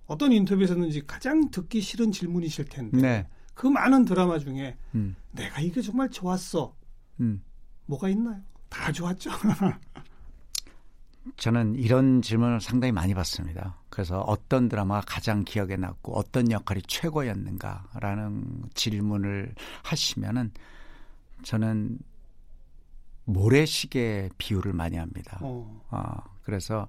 어떤 0.06 0.32
인터뷰에서는지 0.32 1.06
가장 1.06 1.52
듣기 1.52 1.82
싫은 1.82 2.14
질문이실 2.14 2.70
텐데 2.70 2.98
네. 2.98 3.28
그 3.54 3.68
많은 3.68 4.06
드라마 4.06 4.40
중에 4.40 4.78
음. 4.96 5.18
내가 5.34 5.60
이게 5.60 5.82
정말 5.82 6.10
좋았어 6.10 6.74
음. 7.20 7.44
뭐가 7.86 8.08
있나요? 8.08 8.42
다 8.70 8.94
좋았죠. 8.94 9.30
저는 11.38 11.76
이런 11.76 12.22
질문을 12.22 12.62
상당히 12.62 12.92
많이 12.92 13.14
받습니다. 13.14 13.78
그래서 13.90 14.22
어떤 14.22 14.70
드라마가 14.70 15.02
가장 15.06 15.44
기억에 15.44 15.76
남고 15.76 16.18
어떤 16.18 16.52
역할이 16.52 16.82
최고였는가라는 16.88 18.64
질문을 18.74 19.56
하시면은 19.84 20.52
저는 21.44 21.98
모래시계 23.26 24.30
비유를 24.38 24.74
많이 24.74 24.98
합니다. 24.98 25.40
어. 25.42 25.82
어 25.90 26.04
그래서 26.44 26.88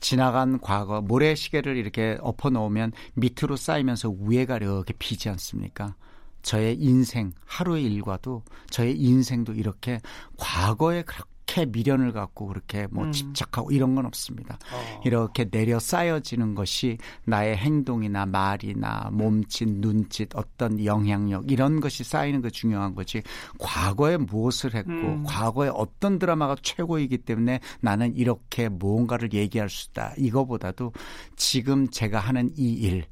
지나간 0.00 0.60
과거 0.60 1.00
모래시계를 1.00 1.76
이렇게 1.76 2.18
엎어 2.20 2.50
놓으면 2.50 2.92
밑으로 3.14 3.56
쌓이면서 3.56 4.10
위에가 4.10 4.56
이렇게 4.56 4.94
비지 4.98 5.28
않습니까? 5.30 5.94
저의 6.42 6.76
인생 6.76 7.32
하루의 7.44 7.84
일과도 7.84 8.42
저의 8.70 8.98
인생도 8.98 9.52
이렇게 9.54 10.00
과거에 10.38 11.02
그렇게 11.50 11.66
미련을 11.66 12.12
갖고 12.12 12.46
그렇게 12.46 12.86
뭐 12.90 13.04
음. 13.04 13.12
집착하고 13.12 13.72
이런 13.72 13.94
건 13.94 14.06
없습니다. 14.06 14.58
어. 14.72 15.00
이렇게 15.04 15.44
내려 15.50 15.80
쌓여지는 15.80 16.54
것이 16.54 16.98
나의 17.24 17.56
행동이나 17.56 18.26
말이나 18.26 19.10
몸짓, 19.12 19.68
눈짓, 19.68 20.30
어떤 20.36 20.84
영향력 20.84 21.50
이런 21.50 21.80
것이 21.80 22.04
쌓이는 22.04 22.40
거 22.40 22.50
중요한 22.50 22.94
거지. 22.94 23.22
과거에 23.58 24.16
무엇을 24.16 24.74
했고 24.74 24.90
음. 24.90 25.24
과거에 25.26 25.70
어떤 25.74 26.18
드라마가 26.18 26.56
최고이기 26.62 27.18
때문에 27.18 27.60
나는 27.80 28.16
이렇게 28.16 28.68
무언가를 28.68 29.32
얘기할 29.32 29.68
수 29.68 29.90
있다. 29.90 30.14
이거보다도 30.16 30.92
지금 31.36 31.88
제가 31.88 32.20
하는 32.20 32.50
이 32.56 32.72
일, 32.74 33.04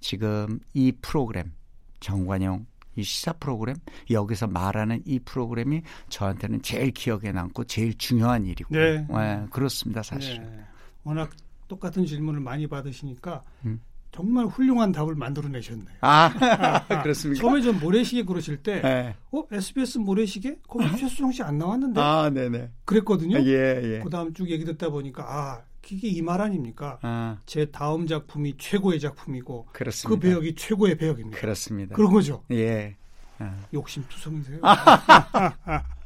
지금 0.00 0.58
이 0.74 0.92
프로그램 1.00 1.52
정관용 2.00 2.66
이 2.96 3.02
시사 3.02 3.32
프로그램 3.34 3.76
여기서 4.10 4.46
말하는 4.46 5.02
이 5.04 5.18
프로그램이 5.18 5.82
저한테는 6.08 6.62
제일 6.62 6.90
기억에 6.92 7.32
남고 7.32 7.64
제일 7.64 7.96
중요한 7.98 8.44
일이고 8.44 8.74
네. 8.74 9.06
네, 9.08 9.46
그렇습니다 9.50 10.02
사실. 10.02 10.40
네. 10.40 10.60
워낙 11.02 11.30
똑같은 11.68 12.06
질문을 12.06 12.40
많이 12.40 12.66
받으시니까 12.66 13.42
음. 13.64 13.80
정말 14.14 14.46
훌륭한 14.46 14.92
답을 14.92 15.16
만들어내셨네요. 15.16 15.96
아 16.00 16.30
그렇습니까? 17.02 17.40
처음에 17.40 17.60
전 17.62 17.80
모래시계 17.80 18.22
그러실 18.24 18.58
때, 18.62 18.80
네. 18.80 19.16
어 19.32 19.44
SBS 19.50 19.98
모래시계? 19.98 20.58
거기 20.68 20.86
최수정 20.96 21.32
씨 21.32 21.42
안 21.42 21.58
나왔는데? 21.58 22.00
아 22.00 22.30
네네. 22.30 22.70
그랬거든요. 22.84 23.38
예 23.38 23.80
예. 23.82 24.00
그 24.04 24.10
다음 24.10 24.32
쭉 24.32 24.48
얘기 24.50 24.64
듣다 24.64 24.90
보니까 24.90 25.24
아 25.26 25.62
이게 25.90 26.06
이 26.08 26.22
말 26.22 26.40
아닙니까? 26.40 26.98
아 27.02 27.36
제 27.46 27.66
다음 27.66 28.06
작품이 28.06 28.54
최고의 28.58 29.00
작품이고 29.00 29.66
그렇습니다. 29.72 30.08
그 30.08 30.20
배역이 30.20 30.54
최고의 30.54 30.96
배역입니다. 30.96 31.36
그렇습니다. 31.38 31.96
그런 31.96 32.12
거죠. 32.12 32.44
예. 32.52 32.94
아, 33.40 33.56
욕심투성이세요. 33.74 34.60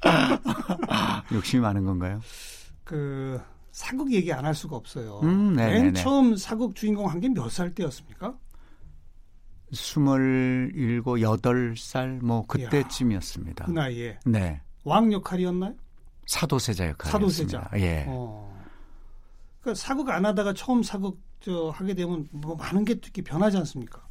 욕심이 1.32 1.60
많은 1.60 1.84
건가요? 1.84 2.20
그 2.84 3.38
사극 3.78 4.10
얘기 4.12 4.32
안 4.32 4.44
할 4.44 4.56
수가 4.56 4.74
없어요. 4.74 5.20
음, 5.22 5.54
네네네. 5.54 5.82
맨 5.84 5.94
처음 5.94 6.34
사극 6.36 6.74
주인공 6.74 7.06
한 7.08 7.20
게 7.20 7.28
몇 7.28 7.48
살 7.48 7.72
때였습니까? 7.72 8.36
스물일곱 9.72 11.20
여덟 11.20 11.76
살 11.76 12.18
뭐 12.20 12.44
그때쯤이었습니다. 12.48 13.66
그 13.66 13.70
나이에 13.70 14.18
네. 14.26 14.60
왕 14.82 15.12
역할이었나요? 15.12 15.74
사도세자 16.26 16.88
역할이었습니다. 16.88 17.60
사도세자. 17.60 17.70
예. 17.86 18.04
어. 18.08 18.52
그러니까 19.60 19.80
사극 19.80 20.08
안 20.10 20.26
하다가 20.26 20.54
처음 20.54 20.82
사극 20.82 21.20
저 21.40 21.68
하게 21.68 21.94
되면 21.94 22.26
뭐 22.32 22.56
많은 22.56 22.84
게 22.84 22.96
특히 22.96 23.22
변하지 23.22 23.58
않습니까? 23.58 24.02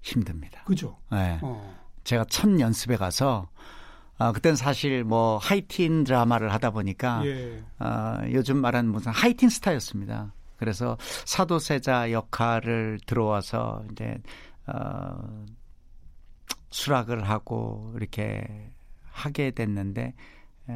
힘듭니다. 0.00 0.62
그죠? 0.64 0.96
예. 1.12 1.38
어. 1.42 1.78
제가 2.04 2.24
첫 2.30 2.48
연습에 2.58 2.96
가서 2.96 3.46
아, 4.20 4.32
그땐 4.32 4.54
사실 4.54 5.02
뭐 5.02 5.38
하이틴 5.38 6.04
드라마를 6.04 6.52
하다 6.52 6.72
보니까 6.72 7.24
예. 7.24 7.64
아, 7.78 8.20
요즘 8.30 8.58
말하는 8.58 8.92
무슨 8.92 9.12
하이틴 9.12 9.48
스타였습니다. 9.48 10.34
그래서 10.58 10.98
사도세자 11.24 12.12
역할을 12.12 13.00
들어와서 13.06 13.82
이제 13.90 14.18
어, 14.66 15.46
수락을 16.68 17.26
하고 17.30 17.94
이렇게 17.96 18.70
하게 19.10 19.52
됐는데 19.52 20.12
에, 20.68 20.72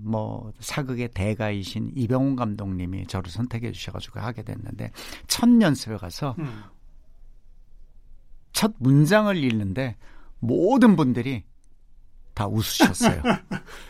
뭐 0.00 0.50
사극의 0.58 1.08
대가이신 1.08 1.92
이병훈 1.94 2.36
감독님이 2.36 3.06
저를 3.06 3.30
선택해 3.30 3.70
주셔가지고 3.70 4.20
하게 4.20 4.42
됐는데 4.42 4.92
첫 5.26 5.46
연습에 5.60 5.98
가서 5.98 6.34
음. 6.38 6.62
첫 8.52 8.72
문장을 8.78 9.36
읽는데 9.36 9.96
모든 10.38 10.96
분들이 10.96 11.44
다 12.38 12.46
웃으셨어요. 12.46 13.20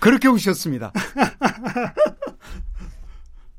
그렇게 0.00 0.26
웃으셨습니다. 0.26 0.90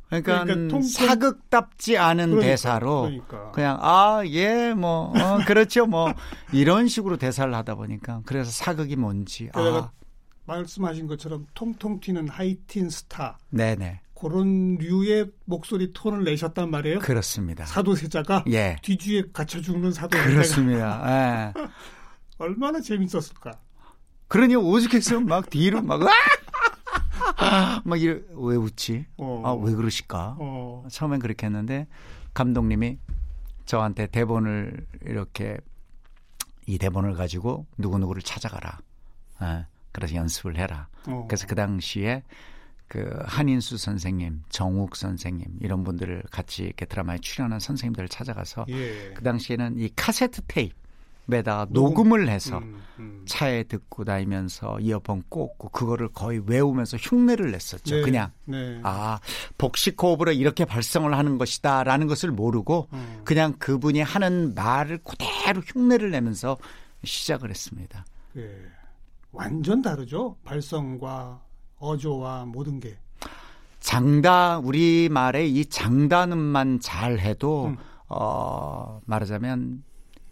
그러니까, 0.09 0.43
그러니까 0.43 0.67
통- 0.69 0.81
사극답지 0.81 1.95
않은 1.99 2.31
그러니까, 2.31 2.47
대사로 2.47 3.01
그러니까. 3.03 3.51
그냥 3.51 3.77
아예뭐 3.79 5.13
어, 5.15 5.39
그렇죠 5.45 5.85
뭐 5.85 6.11
이런 6.51 6.87
식으로 6.87 7.17
대사를 7.17 7.53
하다 7.53 7.75
보니까 7.75 8.23
그래서 8.25 8.49
사극이 8.49 8.95
뭔지 8.95 9.51
아 9.53 9.91
말씀하신 10.47 11.05
것처럼 11.05 11.45
통통 11.53 11.99
튀는 11.99 12.27
하이틴 12.27 12.89
스타 12.89 13.37
네네 13.51 14.01
그런 14.19 14.77
류의 14.77 15.27
목소리 15.45 15.93
톤을 15.93 16.23
내셨단 16.23 16.71
말이에요. 16.71 16.99
그렇습니다. 16.99 17.67
사도세자가 17.67 18.45
예 18.47 18.77
뒤주에 18.81 19.25
갇혀 19.31 19.61
죽는 19.61 19.91
사도세자가 19.91 20.31
그렇습니다. 20.33 21.53
예. 21.55 21.61
얼마나 22.39 22.81
재밌었을까. 22.81 23.51
그러니 24.29 24.55
오죽했으면 24.55 25.25
막 25.25 25.49
뒤로 25.49 25.81
막 25.81 26.01
아! 27.37 27.81
막 27.83 28.01
이래 28.01 28.21
왜 28.31 28.55
웃지? 28.55 29.05
어. 29.17 29.41
아 29.45 29.53
왜 29.53 29.73
그러실까? 29.73 30.35
어. 30.39 30.85
처음엔 30.89 31.19
그렇게 31.19 31.45
했는데 31.47 31.87
감독님이 32.33 32.97
저한테 33.65 34.07
대본을 34.07 34.87
이렇게 35.05 35.57
이 36.65 36.77
대본을 36.77 37.15
가지고 37.15 37.65
누구누구를 37.77 38.21
찾아가라. 38.21 38.79
예, 39.41 39.65
그래서 39.91 40.15
연습을 40.15 40.57
해라. 40.57 40.87
어. 41.07 41.25
그래서 41.27 41.47
그 41.47 41.55
당시에 41.55 42.23
그 42.87 43.07
한인수 43.25 43.77
선생님, 43.77 44.43
정욱 44.49 44.95
선생님 44.95 45.45
이런 45.61 45.83
분들을 45.83 46.23
같이 46.31 46.63
이렇게 46.63 46.85
드라마에 46.85 47.19
출연한 47.19 47.59
선생님들을 47.59 48.09
찾아가서 48.09 48.65
예. 48.69 49.11
그 49.15 49.23
당시에는 49.23 49.77
이 49.79 49.89
카세트 49.95 50.41
테이프 50.47 50.75
에다 51.33 51.67
녹음. 51.69 51.95
녹음 51.95 52.13
을 52.13 52.29
해서 52.29 52.57
음, 52.57 52.81
음. 52.99 53.25
차에 53.27 53.63
듣고 53.63 54.03
다니면서 54.03 54.79
이어폰 54.79 55.23
꽂고 55.29 55.69
그거를 55.69 56.09
거의 56.09 56.41
외우면서 56.45 56.97
흉내를 56.97 57.51
냈었죠. 57.51 57.95
네, 57.95 58.01
그냥 58.01 58.31
네. 58.45 58.79
아 58.83 59.19
복식 59.57 60.01
호흡으로 60.01 60.31
이렇게 60.31 60.65
발성을 60.65 61.11
하는 61.13 61.37
것이다라는 61.37 62.07
것을 62.07 62.31
모르고 62.31 62.87
음. 62.93 63.21
그냥 63.23 63.53
그분이 63.59 64.01
하는 64.01 64.53
말을 64.55 64.99
그대로 65.03 65.61
흉내를 65.65 66.11
내면서 66.11 66.57
시작을 67.03 67.49
했습니다. 67.49 68.05
예. 68.37 68.49
완전 69.31 69.81
다르죠. 69.81 70.37
발성과 70.43 71.41
어조와 71.77 72.45
모든 72.45 72.79
게. 72.79 72.97
장다 73.79 74.59
우리 74.59 75.07
말의 75.09 75.51
이 75.53 75.65
장단음만 75.65 76.79
잘 76.81 77.19
해도 77.19 77.67
음. 77.67 77.77
어 78.07 78.99
말하자면 79.05 79.83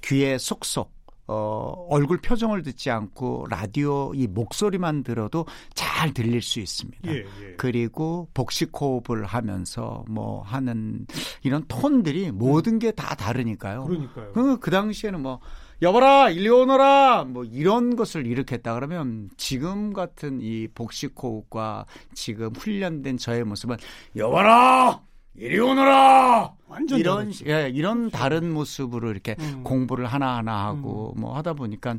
귀에 0.03 0.37
쏙쏙 0.37 0.95
어 1.29 1.85
얼굴 1.89 2.19
표정을 2.21 2.63
듣지 2.63 2.89
않고 2.89 3.47
라디오 3.49 4.13
이 4.15 4.27
목소리만 4.27 5.03
들어도 5.03 5.45
잘 5.73 6.13
들릴 6.13 6.41
수 6.41 6.61
있습니다. 6.61 7.11
예, 7.11 7.17
예. 7.17 7.55
그리고 7.57 8.29
복식 8.33 8.71
호흡을 8.79 9.25
하면서 9.25 10.05
뭐 10.07 10.41
하는 10.43 11.05
이런 11.43 11.65
톤들이 11.67 12.31
모든 12.31 12.79
게 12.79 12.91
다 12.93 13.13
다르니까요. 13.15 13.83
그러니까요. 13.83 14.31
그, 14.31 14.57
그 14.59 14.71
당시에는 14.71 15.21
뭐 15.21 15.41
여봐라 15.81 16.29
일리 16.29 16.47
오너라 16.47 17.25
뭐 17.25 17.43
이런 17.43 17.97
것을 17.97 18.25
일으켰다 18.25 18.73
그러면 18.75 19.29
지금 19.35 19.91
같은 19.91 20.39
이 20.41 20.69
복식 20.73 21.13
호흡과 21.21 21.85
지금 22.13 22.55
훈련된 22.55 23.17
저의 23.17 23.43
모습은 23.43 23.75
여봐라 24.15 25.01
이리 25.37 25.59
오너라 25.59 26.51
완전 26.67 26.99
이런. 26.99 27.31
예, 27.45 27.69
이런 27.69 28.09
다른 28.09 28.51
모습으로 28.51 29.11
이렇게 29.11 29.35
음. 29.39 29.63
공부를 29.63 30.07
하나하나 30.07 30.65
하고 30.65 31.13
뭐 31.15 31.35
하다 31.37 31.53
보니까 31.53 31.95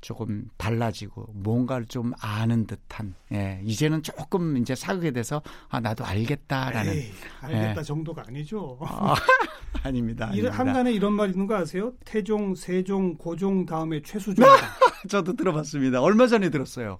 조금 0.00 0.48
달라지고 0.56 1.26
뭔가를 1.34 1.86
좀 1.86 2.12
아는 2.20 2.66
듯한 2.66 3.14
예, 3.32 3.60
이제는 3.62 4.02
조금 4.02 4.56
이제 4.56 4.74
사극에 4.74 5.10
대해서 5.10 5.42
아 5.68 5.80
나도 5.80 6.04
알겠다라는 6.04 6.92
에이, 6.94 7.10
알겠다 7.42 7.80
예. 7.80 7.82
정도가 7.82 8.24
아니죠. 8.26 8.78
아, 8.80 9.14
아닙니다. 9.84 10.26
이 10.26 10.40
아닙니다. 10.40 10.56
한간에 10.56 10.92
이런 10.92 11.12
말 11.12 11.30
있는 11.30 11.46
거 11.46 11.56
아세요? 11.56 11.92
태종, 12.06 12.54
세종, 12.54 13.16
고종 13.16 13.66
다음에 13.66 14.00
최수종. 14.02 14.44
저도 15.08 15.34
들어봤습니다. 15.34 16.00
얼마 16.00 16.26
전에 16.26 16.48
들었어요. 16.48 16.98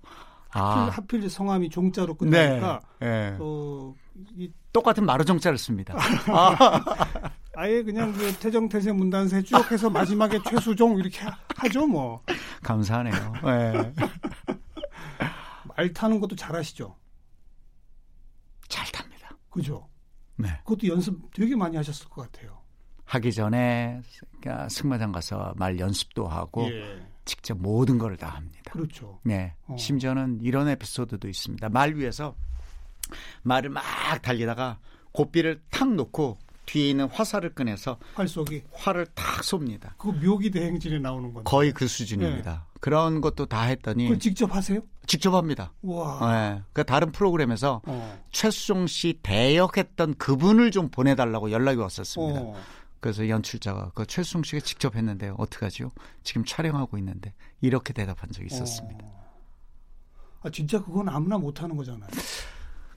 아, 0.52 0.88
하필 0.90 1.28
성함이 1.28 1.68
종자로 1.70 2.16
네. 2.20 2.30
끝나니까 2.30 2.80
예. 3.02 3.36
어, 3.38 3.94
이, 4.36 4.50
똑같은 4.72 5.04
마루정자를 5.04 5.58
씁니다. 5.58 5.94
아예 7.54 7.82
그냥 7.82 8.12
그 8.12 8.32
태정, 8.38 8.68
태세, 8.68 8.92
문단세 8.92 9.42
쭉 9.42 9.70
해서 9.70 9.90
마지막에 9.90 10.38
최수종 10.48 10.98
이렇게 10.98 11.20
하- 11.24 11.36
하죠 11.56 11.86
뭐. 11.86 12.22
감사하네요. 12.62 13.32
예. 13.46 13.92
말 15.76 15.92
타는 15.92 16.20
것도 16.20 16.36
잘하시죠. 16.36 16.94
잘 18.68 18.86
답니다. 18.92 19.30
그죠? 19.50 19.88
네. 20.36 20.48
그것도 20.64 20.86
연습 20.88 21.18
되게 21.34 21.56
많이 21.56 21.76
하셨을 21.76 22.08
것 22.08 22.30
같아요. 22.30 22.58
하기 23.06 23.32
전에 23.32 24.00
그러니까 24.40 24.68
승마장 24.68 25.12
가서 25.12 25.52
말 25.56 25.78
연습도 25.78 26.28
하고 26.28 26.68
예. 26.70 27.04
직접 27.28 27.58
모든 27.58 27.98
걸 27.98 28.16
다 28.16 28.28
합니다. 28.30 28.72
그렇죠. 28.72 29.20
네. 29.22 29.54
어. 29.66 29.76
심지어는 29.76 30.40
이런 30.42 30.66
에피소드도 30.68 31.28
있습니다. 31.28 31.68
말 31.68 31.94
위에서 31.94 32.34
말을 33.42 33.68
막 33.70 33.82
달리다가 34.22 34.78
고삐를 35.12 35.60
탁 35.70 35.92
놓고 35.92 36.38
뒤에 36.66 36.90
있는 36.90 37.06
화살을 37.08 37.54
꺼내서 37.54 37.98
활 38.14 38.26
쏘기. 38.28 38.62
활을 38.72 39.06
탁 39.14 39.42
쏩니다. 39.42 39.90
그거 39.98 40.12
묘기 40.12 40.50
대행진에 40.50 40.98
나오는 40.98 41.32
건데. 41.32 41.48
거의 41.48 41.72
그 41.72 41.86
수준입니다. 41.86 42.66
그런 42.80 43.20
것도 43.20 43.46
다 43.46 43.62
했더니 43.62 44.04
그걸 44.04 44.18
직접 44.18 44.54
하세요? 44.54 44.80
직접 45.06 45.34
합니다. 45.34 45.72
와. 45.82 46.32
네. 46.54 46.62
그 46.72 46.84
다른 46.84 47.12
프로그램에서 47.12 47.82
어. 47.86 48.18
최수종 48.32 48.86
씨 48.86 49.18
대역했던 49.22 50.14
그분을 50.16 50.70
좀 50.70 50.88
보내달라고 50.90 51.50
연락이 51.50 51.78
왔었습니다. 51.78 52.40
어. 52.40 52.54
그래서 53.00 53.28
연출자가 53.28 53.92
그 53.94 54.04
씨가 54.08 54.60
직접 54.60 54.96
했는데요. 54.96 55.34
어떡하지요? 55.38 55.90
지금 56.22 56.44
촬영하고 56.44 56.98
있는데 56.98 57.32
이렇게 57.60 57.92
대답한 57.92 58.30
적이 58.32 58.46
있었습니다. 58.46 59.06
어. 59.06 59.18
아 60.42 60.50
진짜 60.50 60.82
그건 60.82 61.08
아무나 61.08 61.38
못 61.38 61.62
하는 61.62 61.76
거잖아요. 61.76 62.08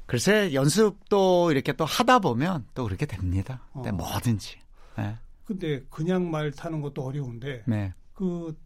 글쎄 0.05 0.53
연습도 0.53 1.51
이렇게 1.51 1.73
또 1.73 1.85
하다 1.85 2.19
보면 2.19 2.65
또 2.73 2.83
그렇게 2.83 3.05
됩니다. 3.05 3.61
네, 3.83 3.89
어. 3.89 3.93
뭐든지. 3.93 4.59
네. 4.97 5.17
근데 5.45 5.83
그냥 5.89 6.29
말 6.29 6.51
타는 6.51 6.81
것도 6.81 7.03
어려운데 7.03 7.63
네. 7.65 7.93
그 8.13 8.57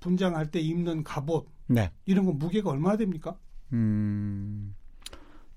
분장할 0.00 0.50
때 0.50 0.60
입는 0.60 1.04
갑옷 1.04 1.48
네. 1.66 1.90
이런 2.04 2.26
거 2.26 2.32
무게가 2.32 2.70
얼마나 2.70 2.96
됩니까? 2.96 3.36
음, 3.72 4.74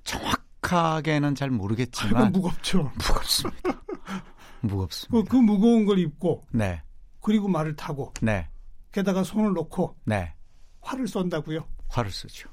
정확하게는 0.04 1.36
잘 1.36 1.50
모르겠지만 1.50 2.32
무겁죠. 2.32 2.92
무겁습니다. 2.96 3.82
그, 4.68 4.74
무겁습니다. 4.74 5.30
그 5.32 5.36
무거운 5.38 5.86
걸 5.86 6.00
입고 6.00 6.44
네. 6.52 6.82
그리고 7.22 7.48
말을 7.48 7.76
타고 7.76 8.14
네. 8.22 8.48
게다가 8.92 9.24
손을 9.24 9.54
놓고 9.54 9.96
네. 10.06 10.34
활을 10.82 11.08
쏜다고요. 11.08 11.66
화를 11.90 12.12
쓰죠. 12.12 12.50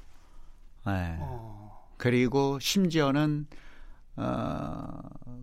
네. 0.85 1.17
어. 1.19 1.87
그리고 1.97 2.59
심지어는 2.59 3.47
어, 4.15 4.87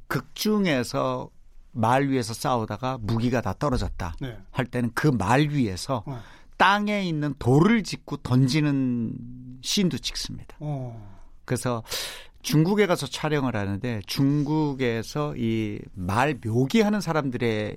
극중에서 0.08 1.30
말 1.72 2.08
위에서 2.08 2.34
싸우다가 2.34 2.98
무기가 3.00 3.40
다 3.40 3.52
떨어졌다 3.54 4.14
네. 4.20 4.36
할 4.50 4.66
때는 4.66 4.90
그 4.94 5.08
말 5.08 5.48
위에서 5.50 6.02
어. 6.06 6.20
땅에 6.56 7.02
있는 7.04 7.34
돌을 7.38 7.82
짚고 7.84 8.18
던지는 8.18 9.14
씬도 9.62 9.98
찍습니다. 9.98 10.56
어. 10.60 11.18
그래서 11.44 11.82
중국에 12.42 12.86
가서 12.86 13.06
촬영을 13.06 13.54
하는데 13.56 14.00
중국에서 14.06 15.34
이 15.36 15.80
말 15.94 16.38
묘기하는 16.44 17.00
사람들의 17.00 17.76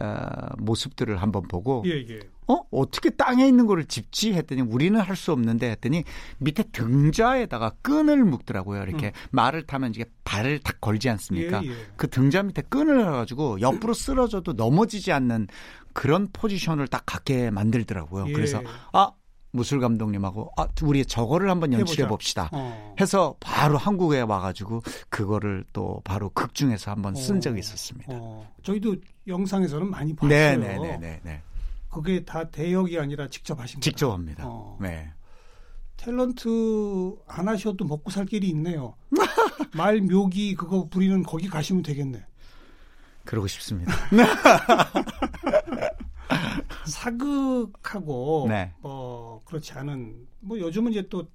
어, 0.00 0.26
모습들을 0.58 1.16
한번 1.20 1.42
보고 1.48 1.82
예, 1.86 1.90
예. 2.08 2.20
어 2.46 2.60
어떻게 2.70 3.10
땅에 3.10 3.46
있는 3.48 3.66
거를 3.66 3.84
짚지 3.84 4.32
했더니 4.32 4.62
우리는 4.62 4.98
할 5.00 5.16
수 5.16 5.32
없는데 5.32 5.70
했더니 5.70 6.04
밑에 6.38 6.62
등자에다가 6.70 7.72
끈을 7.82 8.24
묶더라고요 8.24 8.84
이렇게 8.84 9.12
말을 9.30 9.64
타면 9.66 9.92
이게 9.94 10.04
발을 10.24 10.60
탁 10.60 10.80
걸지 10.80 11.08
않습니까? 11.10 11.58
음. 11.60 11.64
예, 11.66 11.70
예. 11.70 11.74
그 11.96 12.08
등자 12.08 12.42
밑에 12.44 12.62
끈을 12.62 13.00
해가지고 13.00 13.60
옆으로 13.60 13.92
쓰러져도 13.92 14.52
넘어지지 14.52 15.10
않는 15.12 15.48
그런 15.92 16.28
포지션을 16.32 16.86
딱 16.86 17.02
갖게 17.04 17.50
만들더라고요. 17.50 18.26
예. 18.28 18.32
그래서 18.32 18.62
아 18.92 19.10
무술 19.50 19.80
감독님하고 19.80 20.52
아 20.56 20.68
우리 20.82 21.04
저거를 21.04 21.50
한번 21.50 21.72
연출해. 21.72 22.08
봅시다. 22.08 22.48
어. 22.52 22.94
해서 23.00 23.34
바로 23.40 23.78
한국에 23.78 24.20
와가지고 24.20 24.82
그거를 25.08 25.64
또 25.72 26.00
바로 26.04 26.30
극 26.30 26.54
중에서 26.54 26.90
한번 26.90 27.14
쓴 27.14 27.38
어. 27.38 27.40
적이 27.40 27.60
있었습니다. 27.60 28.08
어. 28.12 28.46
저희도 28.62 28.96
영상에서는 29.26 29.90
많이 29.90 30.14
봤어요. 30.14 30.28
네네네네. 30.28 31.20
네. 31.22 31.42
그게 31.90 32.24
다 32.24 32.48
대역이 32.48 32.98
아니라 32.98 33.28
직접 33.28 33.58
하신 33.58 33.76
거예요. 33.76 33.82
직접 33.82 34.12
합니다. 34.12 34.44
어. 34.46 34.76
네. 34.80 35.10
탤런트 35.96 37.16
안 37.26 37.48
하셔도 37.48 37.84
먹고 37.84 38.10
살 38.10 38.26
길이 38.26 38.48
있네요. 38.50 38.94
말 39.74 40.00
묘기 40.00 40.54
그거 40.54 40.86
부리는 40.88 41.22
거기 41.22 41.48
가시면 41.48 41.82
되겠네. 41.82 42.24
그러고 43.24 43.46
싶습니다. 43.46 43.92
사극하고 46.86 48.46
네. 48.48 48.72
뭐 48.80 48.97
그렇지 49.48 49.72
않은 49.72 50.26
뭐 50.40 50.58
요즘은 50.58 50.92
이제 50.92 51.08
또 51.08 51.26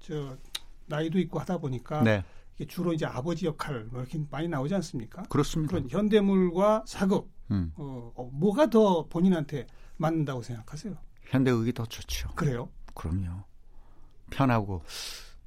저 0.00 0.34
나이도 0.86 1.18
있고 1.18 1.38
하다 1.40 1.58
보니까 1.58 2.02
네. 2.02 2.24
이게 2.56 2.66
주로 2.66 2.94
이제 2.94 3.04
아버지 3.04 3.44
역할 3.44 3.84
뭐 3.92 4.00
이렇게 4.00 4.18
많이 4.30 4.48
나오지 4.48 4.74
않습니까? 4.76 5.22
그렇습니다. 5.24 5.70
그런 5.72 5.88
현대물과 5.90 6.84
사극 6.86 7.30
음. 7.50 7.70
어, 7.76 8.10
어, 8.16 8.30
뭐가 8.32 8.70
더 8.70 9.06
본인한테 9.08 9.66
맞는다고 9.98 10.42
생각하세요? 10.42 10.96
현대의학이 11.24 11.74
더 11.74 11.84
좋죠. 11.84 12.30
그래요? 12.34 12.70
그럼요. 12.94 13.44
편하고 14.30 14.82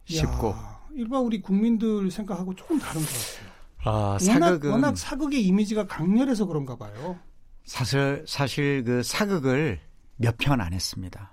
쉽고. 0.05 0.49
야, 0.49 0.81
일반 0.93 1.23
우리 1.23 1.41
국민들 1.41 2.11
생각하고 2.11 2.53
조금 2.53 2.77
다른 2.77 3.01
것 3.01 3.07
같아요. 3.07 3.53
아, 3.85 3.91
워낙, 4.11 4.19
사극은 4.19 4.71
워낙 4.71 4.95
사극의 4.97 5.43
이미지가 5.47 5.87
강렬해서 5.87 6.45
그런가 6.45 6.75
봐요. 6.77 7.17
사실 7.65 8.23
사실 8.27 8.83
그 8.83 9.01
사극을 9.01 9.79
몇 10.17 10.37
편 10.37 10.61
안 10.61 10.73
했습니다. 10.73 11.32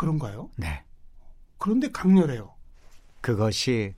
그런가요? 0.00 0.48
네. 0.56 0.82
그런데 1.58 1.90
강렬해요. 1.92 2.54
그것이 3.20 3.94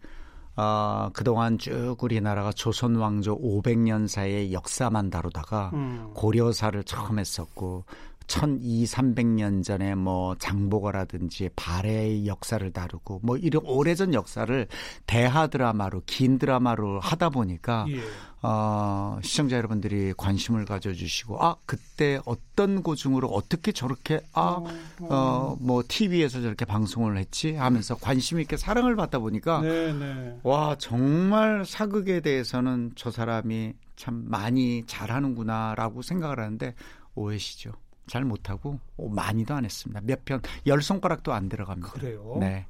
어, 0.57 1.11
그동안 1.13 1.59
쭉 1.59 1.97
우리나라가 2.01 2.51
조선 2.51 2.97
왕조 2.97 3.39
500년 3.41 4.09
사이의 4.09 4.53
역사만 4.53 5.11
다루다가 5.11 5.71
음. 5.75 6.11
고려사를 6.15 6.83
처음 6.83 7.21
했었고 7.21 7.85
1200, 8.27 8.89
300년 8.89 9.65
전에 9.65 9.95
뭐 9.95 10.35
장보고라든지 10.39 11.51
발해의 11.57 12.27
역사를 12.27 12.71
다루고 12.73 13.21
뭐 13.23 13.37
이런 13.37 13.63
오래전 13.65 14.15
역사를 14.15 14.67
대하 15.07 15.47
드라마로 15.47 16.03
긴 16.07 16.39
드라마로 16.39 17.01
하다 17.01 17.31
보니까 17.31 17.87
예. 17.89 18.01
어, 18.45 19.21
시청자 19.23 19.57
여러분들이 19.57 20.15
관심을 20.17 20.65
가져주시고 20.65 21.43
아 21.43 21.57
그때 21.65 22.21
어떤 22.25 22.83
고증으로 22.83 23.29
어떻게 23.29 23.71
저렇게 23.71 24.21
아 24.33 24.63
어, 25.01 25.57
뭐 25.61 25.85
TV에서 25.87 26.41
저렇게 26.41 26.65
방송을 26.65 27.19
했지 27.19 27.55
하면서 27.55 27.95
관심 27.95 28.41
있게 28.41 28.57
사랑을 28.57 28.97
받다 28.97 29.21
보니까 29.21 29.61
네, 29.61 29.93
네. 29.93 30.39
와 30.43 30.77
정말 30.79 31.65
사극에 31.65 32.21
대해서는 32.21 32.93
저 32.97 33.13
사람이 33.13 33.75
참 33.95 34.25
많이 34.27 34.85
잘하는구나라고 34.87 36.03
생각을 36.03 36.41
하는데 36.41 36.75
오해시죠. 37.15 37.73
잘 38.13 38.25
못하고 38.27 38.79
어, 38.99 39.09
많이도 39.09 39.55
안 39.55 39.65
했습니다. 39.65 40.03
몇 40.03 40.25
편 40.27 40.43
열 40.67 40.83
손가락도 40.83 41.33
안 41.33 41.49
들어갑니다. 41.49 41.93
그래요? 41.93 42.37
네. 42.41 42.67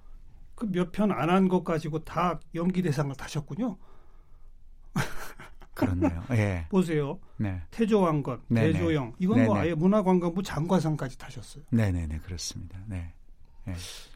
그 0.54 0.66
몇 0.70 0.92
편 0.92 1.10
안 1.10 1.28
한 1.30 1.48
것 1.48 1.64
가지고 1.64 1.98
다 2.04 2.38
연기 2.54 2.80
대상을 2.80 3.12
타셨군요. 3.16 3.76
그렇네요. 5.74 6.22
예. 6.30 6.66
보세요. 6.68 7.18
네. 7.38 7.60
태조왕건, 7.72 8.42
네네. 8.48 8.72
대조영 8.72 9.14
이건 9.18 9.44
뭐 9.44 9.54
네네. 9.54 9.60
아예 9.66 9.74
문화관광부 9.74 10.42
장관상까지 10.44 11.18
타셨어요. 11.18 11.64
네네네 11.70 12.18
그렇습니다. 12.18 12.78
네. 12.86 13.12
네. 13.64 13.74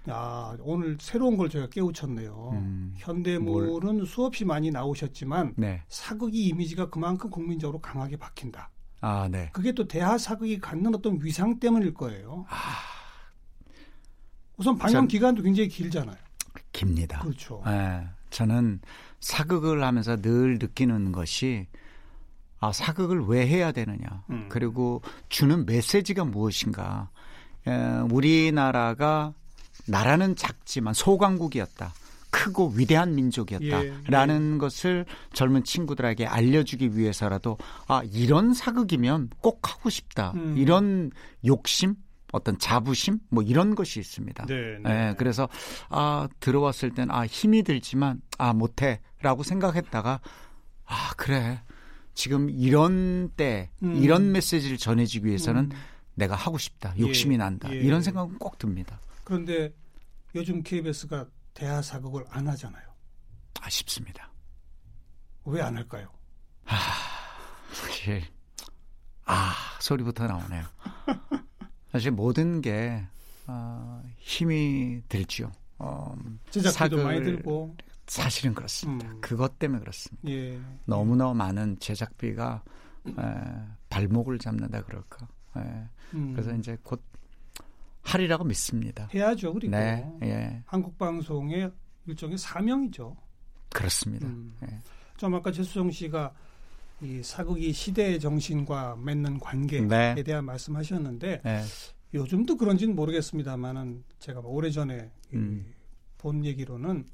야 0.09 0.57
오늘 0.61 0.97
새로운 1.01 1.37
걸 1.37 1.49
저희가 1.49 1.69
깨우쳤네요. 1.71 2.51
음, 2.53 2.95
현대물은 2.99 4.05
수없이 4.05 4.45
많이 4.45 4.71
나오셨지만 4.71 5.55
네. 5.57 5.83
사극이 5.89 6.47
이미지가 6.49 6.91
그만큼 6.91 7.31
국민적으로 7.31 7.81
강하게 7.81 8.17
박힌다. 8.17 8.71
아, 9.01 9.29
네. 9.31 9.51
그게 9.53 9.73
또 9.73 9.87
대하 9.87 10.17
사극이 10.19 10.59
갖는 10.59 10.95
어떤 10.95 11.19
위상 11.23 11.59
때문일 11.61 11.95
거예요. 11.95 12.47
우선 14.57 14.77
방영 14.79 14.93
전- 15.03 15.09
기간도 15.09 15.43
굉장히 15.43 15.69
길잖아요. 15.69 16.17
깁니다. 16.73 17.21
그렇죠. 17.21 17.63
예, 17.67 18.07
저는 18.31 18.81
사극을 19.21 19.83
하면서 19.85 20.17
늘 20.17 20.59
느끼는 20.59 21.13
것이 21.13 21.67
아, 22.59 22.73
사극을 22.73 23.25
왜 23.27 23.47
해야 23.47 23.71
되느냐. 23.71 24.25
음. 24.31 24.47
그리고 24.49 25.03
주는 25.29 25.67
메시지가 25.67 26.25
무엇인가. 26.25 27.11
에, 27.67 27.75
우리나라가 28.11 29.35
나라는 29.87 30.37
작지만 30.37 30.95
소강국이었다. 30.95 31.93
크고 32.37 32.73
위대한 32.77 33.15
민족이었다라는 33.15 34.55
예, 34.55 34.59
것을 34.59 35.07
젊은 35.33 35.65
친구들에게 35.65 36.27
알려주기 36.27 36.97
위해서라도 36.97 37.57
아 37.89 38.03
이런 38.13 38.53
사극이면 38.53 39.31
꼭 39.41 39.61
하고 39.63 39.89
싶다 39.89 40.33
음. 40.35 40.55
이런 40.59 41.11
욕심 41.47 41.95
어떤 42.33 42.59
자부심 42.59 43.21
뭐 43.31 43.43
이런 43.43 43.75
것이 43.75 43.99
있습니다. 44.01 44.47
네, 44.47 44.79
예, 44.87 45.15
그래서 45.17 45.49
아 45.89 46.29
들어왔을 46.41 46.91
땐 46.91 47.11
아 47.11 47.25
힘이 47.25 47.63
들지만 47.63 48.21
아 48.37 48.53
못해라고 48.53 49.43
생각했다가 49.43 50.21
아 50.85 51.11
그래 51.17 51.63
지금 52.13 52.51
이런 52.51 53.31
때 53.37 53.71
음. 53.83 53.97
이런 53.97 54.31
메시지를 54.33 54.77
전해주기 54.77 55.27
위해서는 55.27 55.71
음. 55.73 55.79
내가 56.15 56.35
하고 56.35 56.59
싶다 56.59 56.95
욕심이 56.99 57.35
예, 57.35 57.39
난다 57.39 57.73
예. 57.73 57.79
이런 57.79 58.03
생각은 58.03 58.39
꼭 58.39 58.59
듭니다. 58.59 59.01
그런데 59.25 59.73
요즘 60.35 60.63
KBS가 60.63 61.27
대하 61.57 61.81
사극을 61.83 62.25
안 62.31 62.47
하잖아요. 62.49 62.85
아쉽습니다. 63.61 64.31
왜 65.45 65.61
안 65.63 65.77
할까요? 65.77 66.09
사실 67.73 68.23
아 69.25 69.55
소리부터 69.81 70.27
나오네요. 70.27 70.65
사실 71.93 72.11
모든 72.11 72.61
게 72.61 73.05
어, 73.47 74.03
힘이 74.19 75.01
들죠. 75.09 75.51
어, 75.79 76.15
제작비도 76.51 76.97
사극을- 76.99 77.03
많이 77.05 77.23
들고. 77.23 77.77
사실은 78.07 78.55
그렇습니다. 78.55 79.09
음. 79.11 79.21
그것 79.21 79.59
때문에 79.59 79.81
그렇습니다. 79.81 80.29
예. 80.29 80.61
너무나 80.85 81.33
많은 81.35 81.77
제작비가 81.81 82.63
에, 83.09 83.13
발목을 83.91 84.39
잡는다 84.39 84.83
그럴까. 84.83 85.27
에, 85.57 85.61
음. 86.15 86.33
그래서 86.33 86.53
이제 86.55 86.77
곧 86.85 87.03
하리라고 88.07 88.45
믿습니다. 88.45 89.09
해야죠. 89.13 89.53
그리고 89.53 89.77
네, 89.77 90.09
예. 90.23 90.63
한국 90.65 90.97
방송의 90.97 91.71
일종의 92.07 92.39
사명이죠. 92.39 93.17
그렇습니다. 93.71 94.27
음. 94.27 94.55
예. 94.63 94.81
좀 95.17 95.35
아까 95.35 95.51
최수정 95.51 95.91
씨가 95.91 96.33
이 97.03 97.23
사극이 97.23 97.73
시대의 97.73 98.21
정신과 98.21 98.97
맺는 98.97 99.39
관계에 99.41 99.83
네. 99.83 100.23
대한 100.23 100.45
말씀하셨는데 100.45 101.43
예. 101.45 101.63
요즘도 102.15 102.57
그런지는 102.57 102.95
모르겠습니다만은 102.95 104.05
제가 104.21 104.41
오래 104.41 104.71
전에 104.71 105.11
음. 105.35 105.67
본 106.17 106.45
얘기로는 106.45 107.05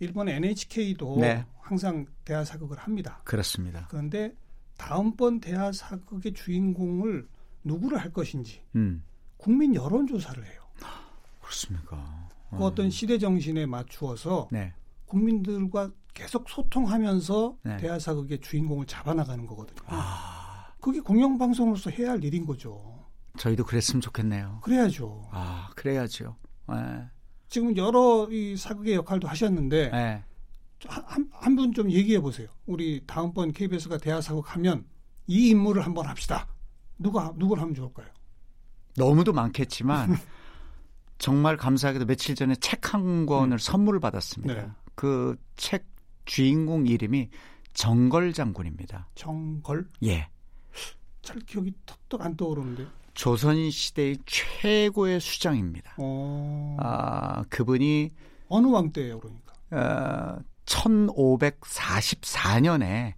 일본 0.00 0.28
NHK도 0.28 1.18
네. 1.20 1.44
항상 1.60 2.06
대하 2.24 2.44
사극을 2.44 2.78
합니다. 2.78 3.20
그렇습니다. 3.24 3.86
그런데 3.90 4.32
다음번 4.76 5.40
대하 5.40 5.70
사극의 5.72 6.32
주인공을 6.32 7.26
누구를 7.64 7.98
할 7.98 8.12
것인지 8.12 8.62
음. 8.76 9.02
국민 9.38 9.74
여론조사를 9.74 10.44
해요. 10.44 10.60
그렇습니까? 11.40 12.28
그 12.50 12.58
어떤 12.58 12.90
시대 12.90 13.18
정신에 13.18 13.64
맞추어서 13.66 14.48
네. 14.52 14.74
국민들과 15.06 15.90
계속 16.12 16.48
소통하면서 16.48 17.56
네. 17.62 17.76
대하 17.78 17.98
사극의 17.98 18.40
주인공을 18.40 18.86
잡아나가는 18.86 19.46
거거든요. 19.46 19.80
아, 19.86 20.72
그게 20.80 21.00
공영방송으로서 21.00 21.90
해야 21.90 22.10
할 22.10 22.24
일인 22.24 22.44
거죠. 22.44 23.06
저희도 23.38 23.64
그랬으면 23.64 24.00
좋겠네요. 24.00 24.60
그래야죠. 24.62 25.28
아, 25.30 25.70
그래야죠. 25.76 26.36
예. 26.72 27.04
지금 27.48 27.76
여러 27.76 28.28
이 28.30 28.56
사극의 28.56 28.94
역할도 28.96 29.28
하셨는데 29.28 29.90
예. 29.94 30.24
한분 31.32 31.72
좀 31.72 31.90
얘기해 31.90 32.20
보세요. 32.20 32.48
우리 32.66 33.04
다음번 33.06 33.52
KBS가 33.52 33.98
대하 33.98 34.20
사극 34.20 34.54
하면 34.54 34.84
이 35.26 35.50
인물을 35.50 35.84
한번 35.84 36.06
합시다. 36.06 36.48
누가 36.98 37.32
누굴 37.36 37.60
하면 37.60 37.74
좋을까요? 37.74 38.06
너무도 38.98 39.32
많겠지만 39.32 40.16
정말 41.18 41.56
감사하게도 41.56 42.04
며칠 42.06 42.34
전에 42.34 42.54
책 42.56 42.92
한 42.94 43.26
권을 43.26 43.58
선물을 43.58 44.00
받았습니다. 44.00 44.54
네. 44.54 44.66
그책 44.94 45.84
주인공 46.24 46.86
이름이 46.86 47.28
정걸 47.74 48.32
장군입니다. 48.32 49.08
정걸? 49.14 49.86
예. 50.04 50.28
잘 51.22 51.38
기억이 51.40 51.72
턱턱 51.86 52.22
안 52.22 52.34
떠오르는데. 52.36 52.86
조선 53.14 53.70
시대의 53.70 54.16
최고의 54.26 55.20
수장입니다. 55.20 55.94
어. 55.98 56.76
아, 56.80 57.42
그분이 57.50 58.10
어느 58.48 58.66
왕 58.68 58.90
때예요, 58.92 59.20
그러니까? 59.20 59.52
어, 59.72 60.38
1544년에 60.64 63.14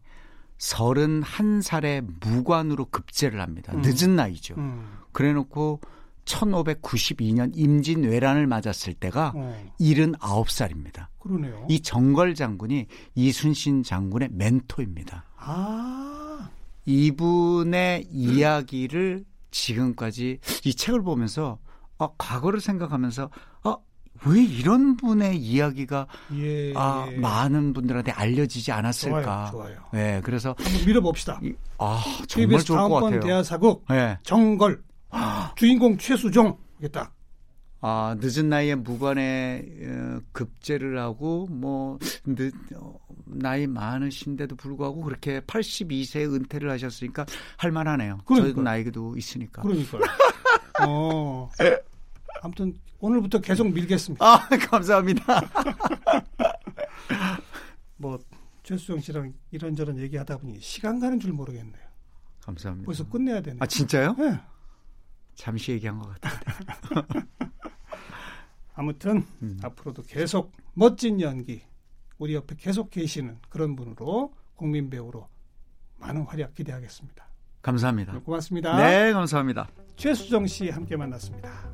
31살에 0.60 2.06
무관으로 2.20 2.86
급제를 2.86 3.40
합니다. 3.40 3.72
음. 3.74 3.82
늦은 3.82 4.14
나이죠. 4.14 4.54
음. 4.58 4.86
그래 5.12 5.32
놓고 5.32 5.80
1592년 6.26 7.50
임진왜란을 7.54 8.46
맞았을 8.46 8.94
때가 8.94 9.32
어. 9.34 9.70
79살입니다. 9.80 11.06
그러네요. 11.18 11.66
이 11.68 11.80
정걸 11.80 12.34
장군이 12.34 12.86
이순신 13.14 13.82
장군의 13.82 14.28
멘토입니다. 14.32 15.24
아. 15.36 16.50
이분의 16.86 18.06
이야기를 18.10 19.24
지금까지 19.50 20.38
이 20.64 20.74
책을 20.74 21.02
보면서 21.02 21.58
아, 21.98 22.08
과거를 22.16 22.60
생각하면서 22.60 23.30
아, 23.64 23.76
왜 24.26 24.42
이런 24.42 24.96
분의 24.96 25.36
이야기가 25.38 26.06
예. 26.36 26.72
아, 26.76 27.08
예. 27.10 27.16
많은 27.16 27.72
분들한테 27.72 28.12
알려지지 28.12 28.70
않았을까? 28.72 29.48
좋아요. 29.50 29.50
좋아요. 29.50 29.76
네, 29.92 30.20
그래서 30.24 30.54
한번 30.58 30.86
밀어봅시다. 30.86 31.40
이- 31.42 31.54
아, 31.78 32.02
정말 32.28 32.48
KBS 32.48 32.64
좋을 32.66 32.78
것 32.80 33.00
같아요. 33.00 33.20
대하 33.20 33.42
사극 33.42 33.84
네. 33.88 34.18
정걸 34.22 34.82
주인공 35.56 35.96
최수종 35.98 36.56
딱 36.92 37.14
아, 37.82 38.14
늦은 38.20 38.50
나이에 38.50 38.74
무관에 38.74 39.64
어, 39.84 40.20
급제를 40.32 40.98
하고 40.98 41.46
뭐 41.50 41.98
늦, 42.26 42.52
어, 42.76 42.94
나이 43.24 43.66
많으신데도 43.66 44.56
불구하고 44.56 45.00
그렇게 45.02 45.40
82세에 45.40 46.30
은퇴를 46.30 46.70
하셨으니까 46.70 47.24
할 47.56 47.72
만하네요. 47.72 48.18
저희도 48.28 48.60
나이도 48.60 49.16
있으니까. 49.16 49.62
그러니까요. 49.62 50.02
어. 50.86 51.48
아무튼 52.42 52.78
오늘부터 52.98 53.40
계속 53.40 53.72
밀겠습니다. 53.72 54.24
아, 54.24 54.48
감사합니다. 54.70 55.24
뭐 57.96 58.18
최수정 58.62 59.00
씨랑 59.00 59.34
이런저런 59.50 59.98
얘기하다 59.98 60.38
보니 60.38 60.60
시간 60.60 61.00
가는 61.00 61.20
줄 61.20 61.32
모르겠네요. 61.32 61.82
감사합니다. 62.40 62.86
벌써 62.86 63.08
끝내야 63.08 63.42
되네. 63.42 63.58
아, 63.60 63.66
진짜요? 63.66 64.14
네. 64.14 64.38
잠시 65.34 65.72
얘기한 65.72 65.98
것 65.98 66.08
같아요. 66.08 67.04
아무튼 68.74 69.24
음. 69.42 69.60
앞으로도 69.62 70.02
계속 70.02 70.52
멋진 70.72 71.20
연기 71.20 71.62
우리 72.18 72.34
옆에 72.34 72.56
계속 72.56 72.90
계시는 72.90 73.38
그런 73.48 73.76
분으로 73.76 74.32
국민 74.56 74.88
배우로 74.88 75.28
많은 75.98 76.22
활약 76.22 76.54
기대하겠습니다. 76.54 77.26
감사합니다. 77.62 78.18
고맙습니다. 78.20 78.76
네, 78.76 79.12
감사합니다. 79.12 79.68
최수정 79.96 80.46
씨 80.46 80.70
함께 80.70 80.96
만났습니다. 80.96 81.69